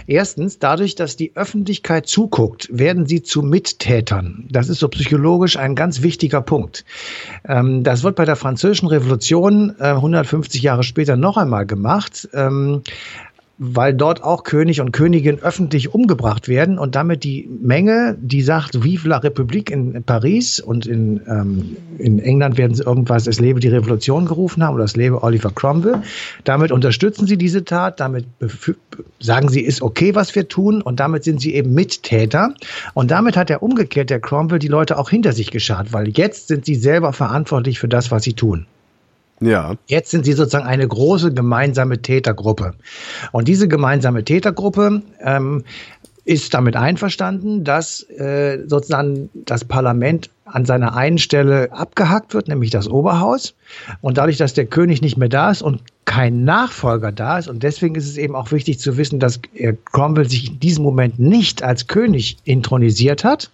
Erstens, 0.07 0.59
dadurch, 0.59 0.95
dass 0.95 1.15
die 1.15 1.35
Öffentlichkeit 1.35 2.07
zuguckt, 2.07 2.69
werden 2.71 3.05
sie 3.05 3.23
zu 3.23 3.41
Mittätern. 3.41 4.45
Das 4.49 4.69
ist 4.69 4.79
so 4.79 4.87
psychologisch 4.89 5.57
ein 5.57 5.75
ganz 5.75 6.01
wichtiger 6.01 6.41
Punkt. 6.41 6.85
Ähm, 7.47 7.83
das 7.83 8.03
wird 8.03 8.15
bei 8.15 8.25
der 8.25 8.35
Französischen 8.35 8.87
Revolution 8.87 9.75
äh, 9.79 9.89
150 9.89 10.61
Jahre 10.61 10.83
später 10.83 11.15
noch 11.15 11.37
einmal 11.37 11.65
gemacht. 11.65 12.27
Ähm, 12.33 12.83
weil 13.59 13.93
dort 13.93 14.23
auch 14.23 14.43
König 14.43 14.81
und 14.81 14.91
Königin 14.91 15.39
öffentlich 15.43 15.93
umgebracht 15.93 16.47
werden 16.47 16.79
und 16.79 16.95
damit 16.95 17.23
die 17.23 17.47
Menge, 17.61 18.17
die 18.19 18.41
sagt, 18.41 18.83
Vive 18.83 19.07
la 19.07 19.19
République 19.19 19.71
in 19.71 20.03
Paris 20.03 20.59
und 20.59 20.87
in, 20.87 21.21
ähm, 21.27 21.77
in 21.99 22.17
England 22.17 22.57
werden 22.57 22.73
sie 22.73 22.83
irgendwas, 22.83 23.27
es 23.27 23.39
lebe 23.39 23.59
die 23.59 23.67
Revolution 23.67 24.25
gerufen 24.25 24.63
haben 24.63 24.73
oder 24.73 24.85
es 24.85 24.95
lebe 24.95 25.21
Oliver 25.21 25.51
Cromwell. 25.51 26.01
Damit 26.43 26.71
unterstützen 26.71 27.27
sie 27.27 27.37
diese 27.37 27.63
Tat, 27.63 27.99
damit 27.99 28.25
sagen 29.19 29.49
sie, 29.49 29.61
ist 29.61 29.83
okay, 29.83 30.15
was 30.15 30.33
wir 30.33 30.47
tun 30.47 30.81
und 30.81 30.99
damit 30.99 31.23
sind 31.23 31.39
sie 31.39 31.53
eben 31.53 31.73
Mittäter. 31.75 32.55
Und 32.95 33.11
damit 33.11 33.37
hat 33.37 33.51
er 33.51 33.61
umgekehrt, 33.61 34.09
der 34.09 34.19
Cromwell, 34.19 34.59
die 34.59 34.67
Leute 34.67 34.97
auch 34.97 35.11
hinter 35.11 35.31
sich 35.31 35.51
geschart, 35.51 35.93
weil 35.93 36.09
jetzt 36.09 36.47
sind 36.47 36.65
sie 36.65 36.75
selber 36.75 37.13
verantwortlich 37.13 37.77
für 37.77 37.87
das, 37.87 38.09
was 38.09 38.23
sie 38.23 38.33
tun. 38.33 38.65
Ja. 39.45 39.75
Jetzt 39.87 40.11
sind 40.11 40.25
sie 40.25 40.33
sozusagen 40.33 40.65
eine 40.65 40.87
große 40.87 41.33
gemeinsame 41.33 42.01
Tätergruppe. 42.01 42.73
Und 43.31 43.47
diese 43.47 43.67
gemeinsame 43.67 44.23
Tätergruppe 44.23 45.01
ähm, 45.21 45.63
ist 46.25 46.53
damit 46.53 46.75
einverstanden, 46.75 47.63
dass 47.63 48.01
äh, 48.09 48.59
sozusagen 48.65 49.29
das 49.33 49.65
Parlament 49.65 50.29
an 50.45 50.65
seiner 50.65 50.95
einen 50.95 51.17
Stelle 51.17 51.71
abgehackt 51.71 52.33
wird, 52.33 52.47
nämlich 52.47 52.69
das 52.69 52.87
Oberhaus. 52.87 53.55
Und 54.01 54.17
dadurch, 54.17 54.37
dass 54.37 54.53
der 54.53 54.65
König 54.65 55.01
nicht 55.01 55.17
mehr 55.17 55.29
da 55.29 55.51
ist 55.51 55.61
und 55.61 55.81
kein 56.05 56.43
Nachfolger 56.43 57.11
da 57.11 57.39
ist, 57.39 57.47
und 57.47 57.63
deswegen 57.63 57.95
ist 57.95 58.07
es 58.07 58.17
eben 58.17 58.35
auch 58.35 58.51
wichtig 58.51 58.79
zu 58.79 58.97
wissen, 58.97 59.19
dass 59.19 59.41
Cromwell 59.91 60.29
sich 60.29 60.49
in 60.51 60.59
diesem 60.59 60.83
Moment 60.83 61.19
nicht 61.19 61.63
als 61.63 61.87
König 61.87 62.37
intronisiert 62.45 63.23
hat, 63.23 63.49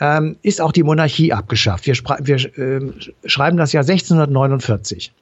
ähm, 0.00 0.36
ist 0.42 0.60
auch 0.60 0.72
die 0.72 0.82
Monarchie 0.82 1.32
abgeschafft. 1.32 1.86
Wir, 1.86 1.94
wir 2.20 2.36
äh, 2.58 2.92
schreiben 3.24 3.56
das 3.56 3.72
Jahr 3.72 3.82
1649. 3.82 5.12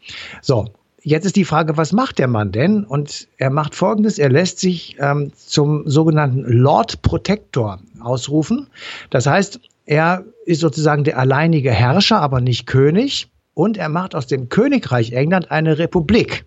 So, 0.43 0.67
Jetzt 1.03 1.25
ist 1.25 1.37
die 1.37 1.45
Frage, 1.45 1.77
was 1.77 1.93
macht 1.93 2.19
der 2.19 2.27
Mann 2.27 2.51
denn? 2.51 2.83
Und 2.83 3.29
er 3.37 3.51
macht 3.51 3.77
Folgendes, 3.77 4.19
er 4.19 4.29
lässt 4.29 4.59
sich 4.59 4.97
ähm, 4.99 5.31
zum 5.37 5.89
sogenannten 5.89 6.41
Lord 6.41 7.01
Protector 7.03 7.79
ausrufen. 8.01 8.67
Das 9.11 9.29
heißt, 9.29 9.61
er 9.85 10.25
ist 10.47 10.61
sozusagen 10.61 11.05
der 11.05 11.17
alleinige 11.17 11.71
Herrscher, 11.71 12.21
aber 12.21 12.41
nicht 12.41 12.67
König. 12.67 13.29
Und 13.55 13.77
er 13.77 13.89
macht 13.89 14.17
aus 14.17 14.27
dem 14.27 14.49
Königreich 14.49 15.13
England 15.13 15.53
eine 15.53 15.79
Republik. 15.79 16.45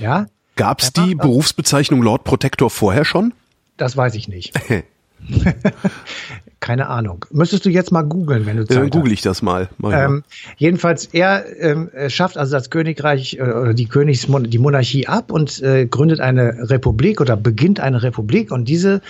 Ja? 0.00 0.28
Gab 0.56 0.80
es 0.80 0.94
die 0.94 1.14
Berufsbezeichnung 1.14 2.00
Lord 2.00 2.24
Protector 2.24 2.70
vorher 2.70 3.04
schon? 3.04 3.34
Das 3.76 3.98
weiß 3.98 4.14
ich 4.14 4.28
nicht. 4.28 4.54
Keine 6.60 6.88
Ahnung. 6.88 7.26
Müsstest 7.30 7.66
du 7.66 7.70
jetzt 7.70 7.92
mal 7.92 8.02
googeln, 8.02 8.46
wenn 8.46 8.56
du 8.56 8.66
Zeit 8.66 8.78
Dann 8.78 8.90
google 8.90 9.12
ich 9.12 9.20
das 9.20 9.42
mal. 9.42 9.68
Ähm, 9.84 10.22
jedenfalls, 10.56 11.06
er 11.06 11.44
ähm, 11.60 11.90
schafft 12.08 12.38
also 12.38 12.52
das 12.52 12.70
Königreich 12.70 13.36
äh, 13.38 13.42
oder 13.42 13.74
die 13.74 13.86
Königsmon 13.86 14.44
die 14.44 14.58
Monarchie 14.58 15.06
ab 15.06 15.30
und 15.30 15.62
äh, 15.62 15.86
gründet 15.86 16.20
eine 16.20 16.70
Republik 16.70 17.20
oder 17.20 17.36
beginnt 17.36 17.80
eine 17.80 18.02
Republik. 18.02 18.50
Und 18.50 18.66
diese 18.66 19.02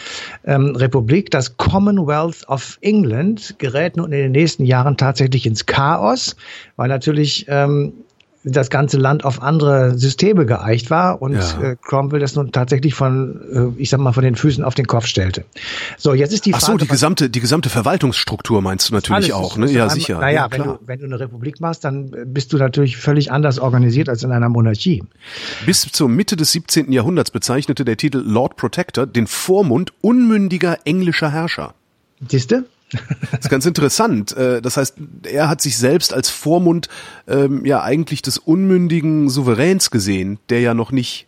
ähm, 0.45 0.75
Republik, 0.75 1.31
das 1.31 1.57
Commonwealth 1.57 2.49
of 2.49 2.79
England, 2.81 3.57
gerät 3.59 3.97
nun 3.97 4.07
in 4.13 4.19
den 4.19 4.33
nächsten 4.33 4.65
Jahren 4.65 4.97
tatsächlich 4.97 5.47
ins 5.47 5.67
Chaos, 5.67 6.35
weil 6.77 6.89
natürlich 6.89 7.47
ähm, 7.49 8.04
das 8.45 8.69
ganze 8.69 8.99
Land 8.99 9.25
auf 9.25 9.43
andere 9.43 9.99
Systeme 9.99 10.45
geeicht 10.45 10.91
war 10.91 11.23
und 11.23 11.35
ja. 11.35 11.63
äh, 11.63 11.77
Cromwell 11.83 12.21
das 12.21 12.37
nun 12.37 12.53
tatsächlich 12.53 12.95
von, 12.95 13.75
äh, 13.77 13.81
ich 13.81 13.89
sag 13.89 14.01
mal, 14.01 14.13
von 14.13 14.23
den 14.23 14.37
Füßen 14.37 14.63
auf 14.63 14.75
den 14.75 14.87
Kopf 14.87 15.07
stellte. 15.07 15.45
So, 15.97 16.13
jetzt 16.13 16.33
ist 16.33 16.45
die 16.45 16.53
Frage. 16.53 16.65
Ach 16.65 16.69
so, 16.69 16.77
die 16.77 16.87
gesamte, 16.87 17.31
die 17.31 17.41
gesamte 17.41 17.71
Verwaltungsstruktur 17.71 18.61
meinst 18.61 18.91
du 18.91 18.95
natürlich 18.95 19.33
auch, 19.33 19.57
ne? 19.57 19.71
Ja, 19.71 19.89
sicher. 19.89 20.21
Naja, 20.21 20.43
ja, 20.45 20.51
wenn, 20.51 20.63
du, 20.63 20.79
wenn 20.85 20.99
du 21.01 21.07
eine 21.07 21.21
Republik 21.21 21.61
machst, 21.61 21.85
dann 21.85 22.15
bist 22.27 22.53
du 22.53 22.59
natürlich 22.59 22.99
völlig 22.99 23.33
anders 23.33 23.59
organisiert 23.59 24.11
als 24.11 24.23
in 24.23 24.31
einer 24.31 24.51
Monarchie. 24.51 25.03
Bis 25.65 25.81
zur 25.91 26.11
Mitte 26.11 26.37
des 26.37 26.53
17. 26.53 26.93
Jahrhunderts 26.93 27.31
bezeichnete 27.31 27.85
der 27.85 27.97
Titel 27.97 28.19
Lord 28.19 28.57
Protector 28.57 29.07
den 29.07 29.27
Vormund 29.27 29.93
unmündiger 30.03 30.79
englischer 30.85 31.31
Herrscher. 31.31 31.75
Siehste? 32.29 32.65
Das 33.31 33.41
ist 33.41 33.51
ganz 33.51 33.67
interessant. 33.67 34.37
Äh, 34.37 34.63
das 34.63 34.77
heißt, 34.77 34.97
er 35.25 35.49
hat 35.49 35.61
sich 35.61 35.77
selbst 35.77 36.15
als 36.15 36.31
Vormund 36.31 36.89
ähm, 37.27 37.65
ja 37.65 37.83
eigentlich 37.83 38.23
des 38.23 38.39
unmündigen 38.39 39.29
Souveräns 39.29 39.91
gesehen, 39.91 40.39
der 40.49 40.61
ja 40.61 40.75
noch 40.75 40.93
nicht 40.93 41.27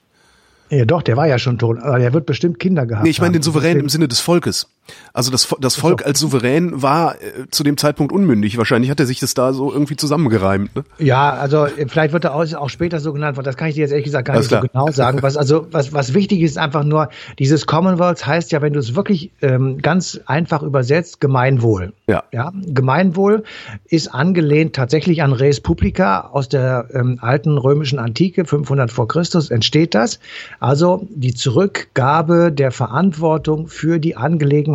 ja, 0.68 0.84
doch, 0.84 1.02
der 1.02 1.16
war 1.16 1.28
ja 1.28 1.38
schon 1.38 1.58
tot, 1.58 1.78
aber 1.78 1.98
der 1.98 2.12
wird 2.12 2.26
bestimmt 2.26 2.58
Kinder 2.58 2.86
gehabt. 2.86 3.04
Nee, 3.04 3.10
ich 3.10 3.20
meine 3.20 3.34
den 3.34 3.42
Souverän 3.42 3.78
im 3.78 3.88
Sinne 3.88 4.08
des 4.08 4.18
Volkes. 4.18 4.68
Also 5.12 5.30
das, 5.30 5.54
das 5.60 5.76
Volk 5.76 6.04
als 6.04 6.20
Souverän 6.20 6.82
war 6.82 7.16
äh, 7.16 7.48
zu 7.50 7.64
dem 7.64 7.76
Zeitpunkt 7.76 8.12
unmündig. 8.12 8.58
Wahrscheinlich 8.58 8.90
hat 8.90 9.00
er 9.00 9.06
sich 9.06 9.20
das 9.20 9.34
da 9.34 9.52
so 9.52 9.72
irgendwie 9.72 9.96
zusammengereimt. 9.96 10.76
Ne? 10.76 10.84
Ja, 10.98 11.30
also 11.30 11.66
äh, 11.66 11.86
vielleicht 11.88 12.12
wird 12.12 12.24
er 12.24 12.34
auch, 12.34 12.52
auch 12.54 12.68
später 12.68 13.00
so 13.00 13.12
genannt, 13.12 13.38
das 13.42 13.56
kann 13.56 13.68
ich 13.68 13.74
dir 13.74 13.80
jetzt 13.80 13.90
ehrlich 13.90 14.04
gesagt 14.04 14.26
gar 14.26 14.36
Alles 14.36 14.50
nicht 14.50 14.58
klar. 14.58 14.62
so 14.62 14.68
genau 14.68 14.92
sagen. 14.92 15.22
Was 15.22 15.36
also 15.36 15.66
was 15.70 15.92
was 15.92 16.14
wichtig 16.14 16.40
ist 16.40 16.58
einfach 16.58 16.84
nur 16.84 17.08
dieses 17.38 17.66
Commonwealth 17.66 18.26
heißt 18.26 18.52
ja, 18.52 18.62
wenn 18.62 18.72
du 18.72 18.80
es 18.80 18.94
wirklich 18.94 19.30
ähm, 19.42 19.78
ganz 19.78 20.20
einfach 20.26 20.62
übersetzt, 20.62 21.20
Gemeinwohl. 21.20 21.92
Ja. 22.06 22.24
Ja, 22.32 22.52
Gemeinwohl 22.66 23.44
ist 23.88 24.08
angelehnt 24.08 24.74
tatsächlich 24.74 25.22
an 25.22 25.32
Res 25.32 25.60
Publica 25.60 26.28
aus 26.32 26.48
der 26.48 26.88
ähm, 26.92 27.18
alten 27.20 27.58
römischen 27.58 27.98
Antike 27.98 28.44
500 28.44 28.90
vor 28.90 29.08
Christus 29.08 29.50
entsteht 29.50 29.94
das. 29.94 30.20
Also 30.60 31.06
die 31.10 31.34
Zurückgabe 31.34 32.52
der 32.52 32.70
Verantwortung 32.70 33.68
für 33.68 33.98
die 33.98 34.16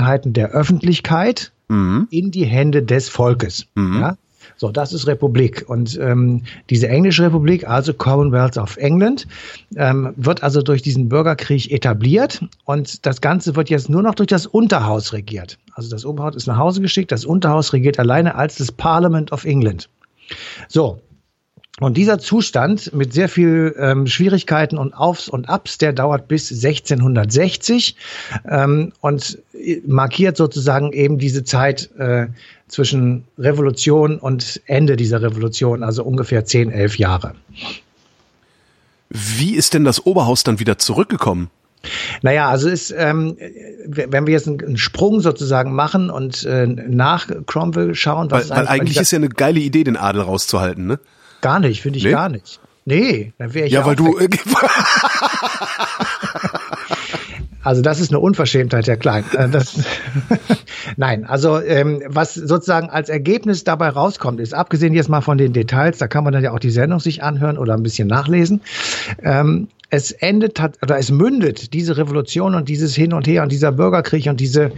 Angelegenheiten 0.02 0.34
der 0.34 0.50
Öffentlichkeit 0.50 1.52
mhm. 1.70 2.08
in 2.10 2.32
die 2.32 2.46
Hände 2.46 2.84
des 2.84 3.10
Volkes. 3.10 3.68
Mhm. 3.76 4.00
Ja? 4.00 4.18
So, 4.58 4.72
das 4.72 4.94
ist 4.94 5.08
Republik. 5.08 5.66
Und 5.68 5.98
ähm, 6.00 6.44
diese 6.70 6.88
englische 6.88 7.24
Republik, 7.24 7.68
also 7.68 7.94
Commonwealth 7.94 8.58
of 8.58 8.78
England, 8.78 9.28
ähm, 9.76 10.14
wird 10.16 10.44
also 10.44 10.62
durch 10.62 10.82
diesen 10.82 11.10
Bürgerkrieg 11.10 11.72
etabliert. 11.72 12.44
Und 12.66 13.06
das 13.06 13.22
Ganze 13.22 13.56
wird 13.56 13.70
jetzt 13.70 13.90
nur 13.90 14.04
noch 14.04 14.16
durch 14.16 14.28
das 14.28 14.46
Unterhaus 14.46 15.14
regiert. 15.14 15.58
Also 15.74 15.90
das 15.90 16.06
Oberhaus 16.06 16.36
ist 16.36 16.48
nach 16.48 16.58
Hause 16.58 16.82
geschickt, 16.82 17.12
das 17.12 17.26
Unterhaus 17.26 17.74
regiert 17.74 17.98
alleine 17.98 18.36
als 18.36 18.56
das 18.56 18.72
Parliament 18.72 19.32
of 19.32 19.46
England. 19.46 19.90
So, 20.68 21.02
und 21.80 21.96
dieser 21.96 22.20
Zustand 22.20 22.94
mit 22.94 23.14
sehr 23.14 23.30
viel 23.30 23.74
ähm, 23.80 24.06
Schwierigkeiten 24.06 24.78
und 24.78 24.94
Aufs 24.94 25.30
und 25.30 25.50
Abs, 25.50 25.78
der 25.78 25.94
dauert 25.94 26.28
bis 26.28 26.52
1660 26.52 27.96
ähm, 28.50 28.92
und 29.00 29.40
markiert 29.88 30.38
sozusagen 30.38 30.92
eben 30.92 31.18
diese 31.18 31.44
Zeit 31.44 31.90
äh, 31.98 32.28
zwischen 32.68 33.24
Revolution 33.38 34.20
und 34.20 34.62
Ende 34.66 34.96
dieser 34.96 35.22
Revolution, 35.22 35.84
also 35.84 36.04
ungefähr 36.04 36.46
10, 36.46 36.72
11 36.72 36.98
Jahre. 36.98 37.36
Wie 39.10 39.56
ist 39.56 39.74
denn 39.74 39.84
das 39.84 40.06
Oberhaus 40.06 40.44
dann 40.44 40.60
wieder 40.60 40.78
zurückgekommen? 40.78 41.50
Naja, 42.22 42.50
also 42.50 42.70
ist, 42.70 42.94
ähm, 42.96 43.38
wenn 43.88 44.28
wir 44.28 44.34
jetzt 44.34 44.48
einen 44.48 44.78
Sprung 44.78 45.20
sozusagen 45.20 45.74
machen 45.74 46.10
und 46.10 46.44
äh, 46.44 46.68
nach 46.68 47.28
Cromwell 47.48 47.96
schauen, 47.96 48.30
was 48.30 48.50
weil, 48.50 48.58
weil 48.58 48.68
eigentlich 48.68 48.98
ist 48.98 49.12
ja 49.12 49.18
eine 49.18 49.30
geile 49.30 49.60
Idee, 49.60 49.84
den 49.84 49.98
Adel 49.98 50.22
rauszuhalten, 50.22 50.86
ne? 50.86 51.00
Gar 51.42 51.60
nicht, 51.60 51.82
finde 51.82 51.98
ich 51.98 52.06
nee? 52.06 52.12
gar 52.12 52.30
nicht. 52.30 52.60
Nee, 52.86 53.34
dann 53.38 53.54
wäre 53.54 53.68
ich 53.68 53.74
ja. 53.74 53.82
Ja, 53.82 53.86
weil 53.86 53.96
du. 53.96 54.18
Also 57.64 57.82
das 57.82 58.00
ist 58.00 58.12
eine 58.12 58.20
Unverschämtheit, 58.20 58.88
Herr 58.88 58.98
Klein. 58.98 59.24
Äh, 59.36 59.50
das, 59.50 59.76
Nein, 60.98 61.26
also 61.26 61.62
ähm, 61.62 62.02
was 62.08 62.34
sozusagen 62.34 62.90
als 62.90 63.10
Ergebnis 63.10 63.64
dabei 63.64 63.90
rauskommt, 63.90 64.40
ist 64.40 64.54
abgesehen 64.54 64.94
jetzt 64.94 65.10
mal 65.10 65.22
von 65.22 65.38
den 65.38 65.54
Details, 65.54 65.98
da 66.00 66.08
kann 66.08 66.24
man 66.24 66.34
dann 66.34 66.44
ja 66.44 66.54
auch 66.54 66.60
die 66.60 66.72
Sendung 66.72 67.00
sich 67.00 67.24
anhören 67.24 67.58
oder 67.58 67.76
ein 67.76 67.84
bisschen 67.84 68.08
nachlesen. 68.08 68.62
Ähm, 69.22 69.68
es 69.92 70.12
endet 70.12 70.60
hat 70.60 70.80
oder 70.82 70.98
es 70.98 71.12
mündet 71.12 71.74
diese 71.74 71.98
Revolution 71.98 72.56
und 72.56 72.70
dieses 72.70 72.96
Hin 72.96 73.14
und 73.14 73.28
Her 73.28 73.44
und 73.44 73.52
dieser 73.52 73.74
Bürgerkrieg 73.74 74.26
und 74.28 74.40
diese 74.40 74.72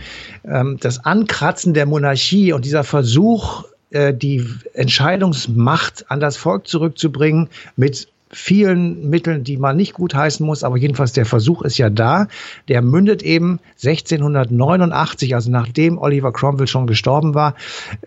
ähm, 0.44 0.78
das 0.82 1.06
Ankratzen 1.06 1.74
der 1.74 1.86
Monarchie 1.86 2.52
und 2.52 2.66
dieser 2.66 2.84
Versuch 2.84 3.64
äh, 3.94 4.14
die 4.14 4.46
Entscheidungsmacht 4.74 6.10
an 6.10 6.20
das 6.20 6.38
Volk 6.38 6.68
zurückzubringen 6.68 7.50
mit 7.76 8.08
vielen 8.34 9.10
Mitteln, 9.10 9.44
die 9.44 9.58
man 9.58 9.78
nicht 9.78 9.94
gut 9.94 10.16
heißen 10.16 10.46
muss, 10.46 10.64
aber 10.64 10.78
jedenfalls 10.78 11.14
der 11.14 11.26
Versuch 11.26 11.62
ist 11.62 11.78
ja 11.78 11.90
da. 11.90 12.28
Der 12.68 12.82
mündet 12.82 13.22
eben 13.24 13.60
1689, 13.84 15.36
also 15.36 15.52
nachdem 15.52 15.98
Oliver 15.98 16.34
Cromwell 16.34 16.68
schon 16.68 16.88
gestorben 16.88 17.36
war, 17.36 17.56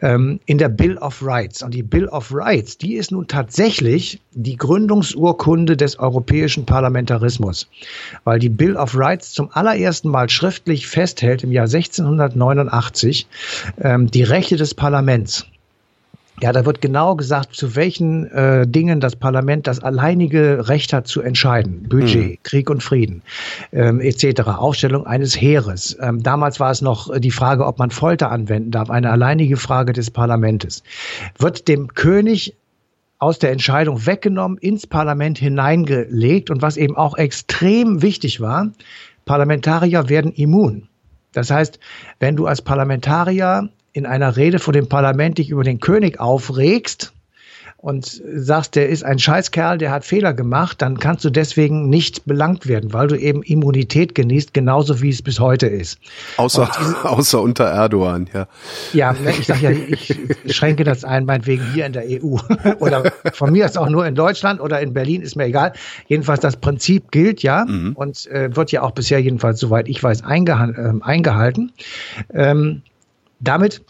ähm, 0.00 0.40
in 0.46 0.58
der 0.58 0.68
Bill 0.68 0.98
of 0.98 1.22
Rights. 1.24 1.62
Und 1.62 1.74
die 1.74 1.82
Bill 1.82 2.08
of 2.08 2.32
Rights, 2.34 2.78
die 2.78 2.94
ist 2.94 3.12
nun 3.12 3.28
tatsächlich 3.28 4.20
die 4.32 4.56
Gründungsurkunde 4.56 5.76
des 5.76 5.98
europäischen 5.98 6.66
Parlamentarismus, 6.66 7.68
weil 8.24 8.38
die 8.38 8.48
Bill 8.48 8.76
of 8.76 8.96
Rights 8.96 9.32
zum 9.32 9.50
allerersten 9.52 10.08
Mal 10.08 10.28
schriftlich 10.28 10.86
festhält 10.88 11.44
im 11.44 11.52
Jahr 11.52 11.66
1689 11.66 13.26
ähm, 13.80 14.10
die 14.10 14.24
Rechte 14.24 14.56
des 14.56 14.74
Parlaments. 14.74 15.46
Ja, 16.42 16.52
da 16.52 16.66
wird 16.66 16.82
genau 16.82 17.16
gesagt, 17.16 17.54
zu 17.54 17.76
welchen 17.76 18.26
äh, 18.30 18.66
Dingen 18.66 19.00
das 19.00 19.16
Parlament 19.16 19.66
das 19.66 19.80
alleinige 19.80 20.68
Recht 20.68 20.92
hat 20.92 21.06
zu 21.06 21.22
entscheiden. 21.22 21.84
Budget, 21.88 22.30
mhm. 22.30 22.42
Krieg 22.42 22.68
und 22.68 22.82
Frieden 22.82 23.22
ähm, 23.72 24.00
etc. 24.00 24.42
Aufstellung 24.42 25.06
eines 25.06 25.40
Heeres. 25.40 25.96
Ähm, 26.00 26.22
damals 26.22 26.60
war 26.60 26.70
es 26.70 26.82
noch 26.82 27.18
die 27.18 27.30
Frage, 27.30 27.64
ob 27.66 27.78
man 27.78 27.90
Folter 27.90 28.30
anwenden 28.30 28.70
darf, 28.70 28.90
eine 28.90 29.10
alleinige 29.10 29.56
Frage 29.56 29.94
des 29.94 30.10
Parlamentes. 30.10 30.82
Wird 31.38 31.68
dem 31.68 31.94
König 31.94 32.54
aus 33.18 33.38
der 33.38 33.50
Entscheidung 33.50 34.04
weggenommen, 34.04 34.58
ins 34.58 34.86
Parlament 34.86 35.38
hineingelegt 35.38 36.50
und 36.50 36.60
was 36.60 36.76
eben 36.76 36.96
auch 36.96 37.16
extrem 37.16 38.02
wichtig 38.02 38.40
war, 38.40 38.72
Parlamentarier 39.24 40.10
werden 40.10 40.32
immun. 40.32 40.88
Das 41.32 41.50
heißt, 41.50 41.78
wenn 42.20 42.36
du 42.36 42.46
als 42.46 42.62
Parlamentarier 42.62 43.70
in 43.96 44.04
einer 44.04 44.36
Rede 44.36 44.58
vor 44.58 44.74
dem 44.74 44.90
Parlament 44.90 45.38
dich 45.38 45.48
über 45.48 45.64
den 45.64 45.80
König 45.80 46.20
aufregst 46.20 47.14
und 47.78 48.20
sagst, 48.34 48.74
der 48.74 48.90
ist 48.90 49.04
ein 49.04 49.18
Scheißkerl, 49.18 49.78
der 49.78 49.90
hat 49.90 50.04
Fehler 50.04 50.34
gemacht, 50.34 50.82
dann 50.82 50.98
kannst 50.98 51.24
du 51.24 51.30
deswegen 51.30 51.88
nicht 51.88 52.26
belangt 52.26 52.66
werden, 52.66 52.92
weil 52.92 53.06
du 53.06 53.16
eben 53.16 53.42
Immunität 53.42 54.14
genießt, 54.14 54.52
genauso 54.52 55.00
wie 55.00 55.08
es 55.08 55.22
bis 55.22 55.40
heute 55.40 55.66
ist. 55.66 55.98
Außer, 56.36 56.68
außer 57.04 57.40
unter 57.40 57.64
Erdogan, 57.64 58.28
ja. 58.34 58.48
Ja, 58.92 59.14
ne, 59.14 59.30
ich 59.30 59.46
sage 59.46 59.60
ja, 59.62 59.70
ich 59.70 60.14
schränke 60.54 60.84
das 60.84 61.04
ein, 61.04 61.24
meinetwegen 61.24 61.64
hier 61.72 61.86
in 61.86 61.94
der 61.94 62.04
EU. 62.04 62.36
oder 62.80 63.12
von 63.32 63.50
mir 63.50 63.64
ist 63.64 63.78
auch 63.78 63.88
nur 63.88 64.06
in 64.06 64.14
Deutschland 64.14 64.60
oder 64.60 64.80
in 64.82 64.92
Berlin, 64.92 65.22
ist 65.22 65.36
mir 65.36 65.44
egal. 65.44 65.72
Jedenfalls 66.06 66.40
das 66.40 66.58
Prinzip 66.58 67.10
gilt 67.12 67.42
ja 67.42 67.64
mhm. 67.64 67.92
und 67.94 68.26
äh, 68.26 68.54
wird 68.54 68.72
ja 68.72 68.82
auch 68.82 68.90
bisher 68.90 69.20
jedenfalls, 69.20 69.58
soweit 69.58 69.88
ich 69.88 70.02
weiß, 70.02 70.22
eingehalten. 70.22 71.00
Äh, 71.00 71.04
eingehalten. 71.04 71.72
Ähm, 72.34 72.82
damit 73.40 73.82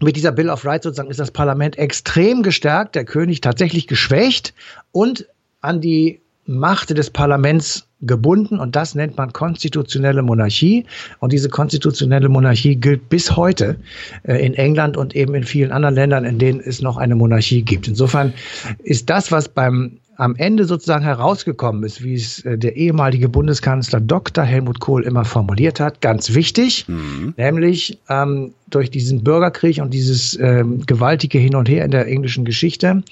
mit 0.00 0.16
dieser 0.16 0.32
Bill 0.32 0.50
of 0.50 0.64
Rights 0.64 0.84
sozusagen 0.84 1.10
ist 1.10 1.20
das 1.20 1.30
Parlament 1.30 1.78
extrem 1.78 2.42
gestärkt, 2.42 2.94
der 2.94 3.04
König 3.04 3.40
tatsächlich 3.40 3.86
geschwächt 3.86 4.54
und 4.90 5.26
an 5.60 5.80
die 5.80 6.20
Macht 6.44 6.90
des 6.90 7.10
Parlaments 7.10 7.86
gebunden 8.00 8.58
und 8.58 8.74
das 8.74 8.96
nennt 8.96 9.16
man 9.16 9.32
konstitutionelle 9.32 10.22
Monarchie 10.22 10.86
und 11.20 11.32
diese 11.32 11.48
konstitutionelle 11.48 12.28
Monarchie 12.28 12.74
gilt 12.74 13.08
bis 13.08 13.36
heute 13.36 13.76
äh, 14.24 14.44
in 14.44 14.54
England 14.54 14.96
und 14.96 15.14
eben 15.14 15.36
in 15.36 15.44
vielen 15.44 15.70
anderen 15.70 15.94
Ländern, 15.94 16.24
in 16.24 16.40
denen 16.40 16.58
es 16.58 16.82
noch 16.82 16.96
eine 16.96 17.14
Monarchie 17.14 17.62
gibt. 17.62 17.86
Insofern 17.86 18.34
ist 18.82 19.08
das, 19.08 19.30
was 19.30 19.48
beim 19.48 19.98
am 20.16 20.36
Ende 20.36 20.64
sozusagen 20.64 21.04
herausgekommen 21.04 21.82
ist, 21.84 22.02
wie 22.02 22.14
es 22.14 22.44
äh, 22.44 22.58
der 22.58 22.76
ehemalige 22.76 23.28
Bundeskanzler 23.28 24.00
Dr. 24.00 24.44
Helmut 24.44 24.80
Kohl 24.80 25.04
immer 25.04 25.24
formuliert 25.24 25.80
hat, 25.80 26.00
ganz 26.00 26.34
wichtig, 26.34 26.86
mhm. 26.88 27.34
nämlich 27.36 27.98
ähm, 28.08 28.52
durch 28.68 28.90
diesen 28.90 29.24
Bürgerkrieg 29.24 29.80
und 29.80 29.92
dieses 29.94 30.38
ähm, 30.38 30.84
gewaltige 30.86 31.38
Hin 31.38 31.54
und 31.54 31.68
Her 31.68 31.84
in 31.84 31.90
der 31.90 32.06
englischen 32.06 32.44
Geschichte 32.44 33.02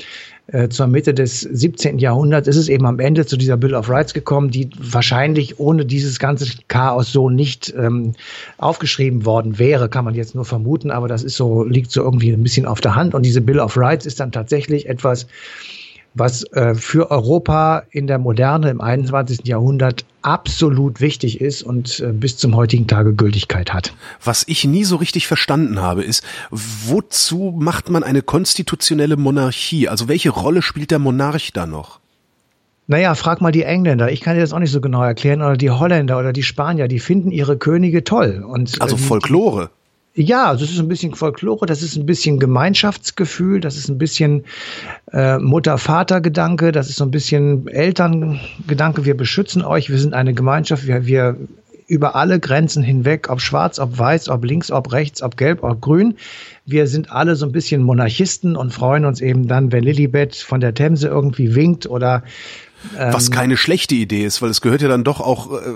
äh, 0.49 0.69
zur 0.69 0.89
Mitte 0.89 1.15
des 1.15 1.41
17. 1.41 1.99
Jahrhunderts 1.99 2.49
ist 2.49 2.57
es 2.57 2.69
eben 2.69 2.87
am 2.87 2.99
Ende 2.99 3.25
zu 3.25 3.37
dieser 3.37 3.57
Bill 3.57 3.75
of 3.75 3.89
Rights 3.89 4.15
gekommen, 4.15 4.51
die 4.51 4.69
wahrscheinlich 4.79 5.59
ohne 5.59 5.87
dieses 5.87 6.19
ganze 6.19 6.47
Chaos 6.69 7.13
so 7.13 7.31
nicht 7.31 7.73
ähm, 7.77 8.15
aufgeschrieben 8.59 9.25
worden 9.25 9.59
wäre, 9.59 9.89
kann 9.89 10.05
man 10.05 10.15
jetzt 10.15 10.35
nur 10.35 10.45
vermuten, 10.45 10.91
aber 10.91 11.09
das 11.09 11.23
ist 11.23 11.37
so, 11.37 11.65
liegt 11.65 11.91
so 11.91 12.03
irgendwie 12.03 12.31
ein 12.31 12.43
bisschen 12.43 12.67
auf 12.67 12.81
der 12.81 12.95
Hand. 12.95 13.15
Und 13.15 13.25
diese 13.25 13.41
Bill 13.41 13.61
of 13.61 13.77
Rights 13.77 14.07
ist 14.07 14.21
dann 14.21 14.33
tatsächlich 14.33 14.89
etwas, 14.89 15.27
was 16.15 16.45
äh, 16.53 16.75
für 16.75 17.11
Europa 17.11 17.85
in 17.91 18.07
der 18.07 18.19
Moderne 18.19 18.71
im 18.71 18.81
21. 18.81 19.47
Jahrhundert 19.47 20.05
absolut 20.23 21.01
wichtig 21.01 21.41
ist 21.41 21.63
und 21.63 22.01
äh, 22.01 22.13
bis 22.13 22.37
zum 22.37 22.57
heutigen 22.57 22.87
Tage 22.87 23.15
Gültigkeit 23.15 23.73
hat. 23.73 23.93
Was 24.23 24.45
ich 24.47 24.65
nie 24.65 24.85
so 24.85 24.97
richtig 24.97 25.27
verstanden 25.27 25.81
habe, 25.81 26.03
ist, 26.03 26.25
wozu 26.51 27.55
macht 27.57 27.91
man 27.91 28.03
eine 28.03 28.23
konstitutionelle 28.23 29.17
Monarchie? 29.17 29.89
Also 29.89 30.09
welche 30.09 30.31
Rolle 30.31 30.63
spielt 30.63 30.91
der 30.91 30.99
Monarch 30.99 31.53
da 31.53 31.67
noch? 31.67 32.01
Naja, 32.91 33.15
frag 33.15 33.41
mal 33.41 33.53
die 33.53 33.63
Engländer. 33.63 34.11
Ich 34.11 34.21
kann 34.21 34.35
dir 34.35 34.41
das 34.41 34.53
auch 34.53 34.59
nicht 34.59 34.73
so 34.73 34.81
genau 34.81 35.05
erklären. 35.05 35.43
Oder 35.43 35.57
die 35.57 35.71
Holländer 35.71 36.19
oder 36.19 36.33
die 36.33 36.43
Spanier. 36.43 36.89
Die 36.89 36.99
finden 36.99 37.31
ihre 37.31 37.57
Könige 37.57 38.03
toll. 38.03 38.45
Und, 38.45 38.83
also 38.83 38.97
ähm, 38.97 39.03
Folklore. 39.03 39.71
Ja, 40.15 40.47
also 40.49 40.65
es 40.65 40.73
ist 40.73 40.81
ein 40.81 40.89
bisschen 40.89 41.15
Folklore, 41.15 41.67
das 41.67 41.83
ist 41.83 41.97
ein 41.97 42.05
bisschen 42.05 42.41
Gemeinschaftsgefühl, 42.41 43.61
das 43.61 43.77
ist 43.77 43.89
ein 43.89 43.99
bisschen 43.99 44.45
äh, 45.13 45.39
Mutter-Vater-Gedanke, 45.39 46.73
das 46.73 46.89
ist 46.89 46.97
so 46.97 47.05
ein 47.05 47.13
bisschen 47.13 47.69
Elterngedanke, 47.69 49.05
wir 49.05 49.17
beschützen 49.17 49.65
euch, 49.65 49.89
wir 49.89 49.99
sind 49.99 50.13
eine 50.13 50.35
Gemeinschaft, 50.35 50.89
wir, 50.89 51.07
wir 51.07 51.37
über 51.87 52.17
alle 52.17 52.41
Grenzen 52.41 52.83
hinweg, 52.83 53.29
ob 53.31 53.41
schwarz, 53.41 53.79
ob 53.79 53.99
weiß, 53.99 54.29
ob 54.29 54.45
links, 54.45 54.71
ob 54.71 54.93
rechts, 54.93 55.23
ob 55.23 55.37
gelb, 55.37 55.63
ob 55.63 55.81
grün. 55.81 56.17
Wir 56.65 56.87
sind 56.87 57.11
alle 57.11 57.35
so 57.35 57.47
ein 57.47 57.53
bisschen 57.53 57.83
Monarchisten 57.83 58.57
und 58.57 58.73
freuen 58.73 59.05
uns 59.05 59.21
eben 59.21 59.49
dann, 59.49 59.73
wenn 59.73 59.83
Lilibet 59.83 60.37
von 60.37 60.61
der 60.61 60.73
Themse 60.73 61.09
irgendwie 61.09 61.55
winkt 61.57 61.89
oder 61.89 62.23
was 62.97 63.27
ähm, 63.27 63.35
keine 63.35 63.57
schlechte 63.57 63.95
Idee 63.95 64.25
ist, 64.25 64.41
weil 64.41 64.51
es 64.51 64.61
gehört 64.61 64.83
ja 64.83 64.89
dann 64.89 65.05
doch 65.05 65.21
auch 65.21 65.53
äh, 65.53 65.75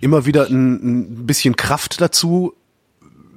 immer 0.00 0.26
wieder 0.26 0.48
ein, 0.48 1.06
ein 1.06 1.26
bisschen 1.26 1.56
Kraft 1.56 2.00
dazu, 2.00 2.54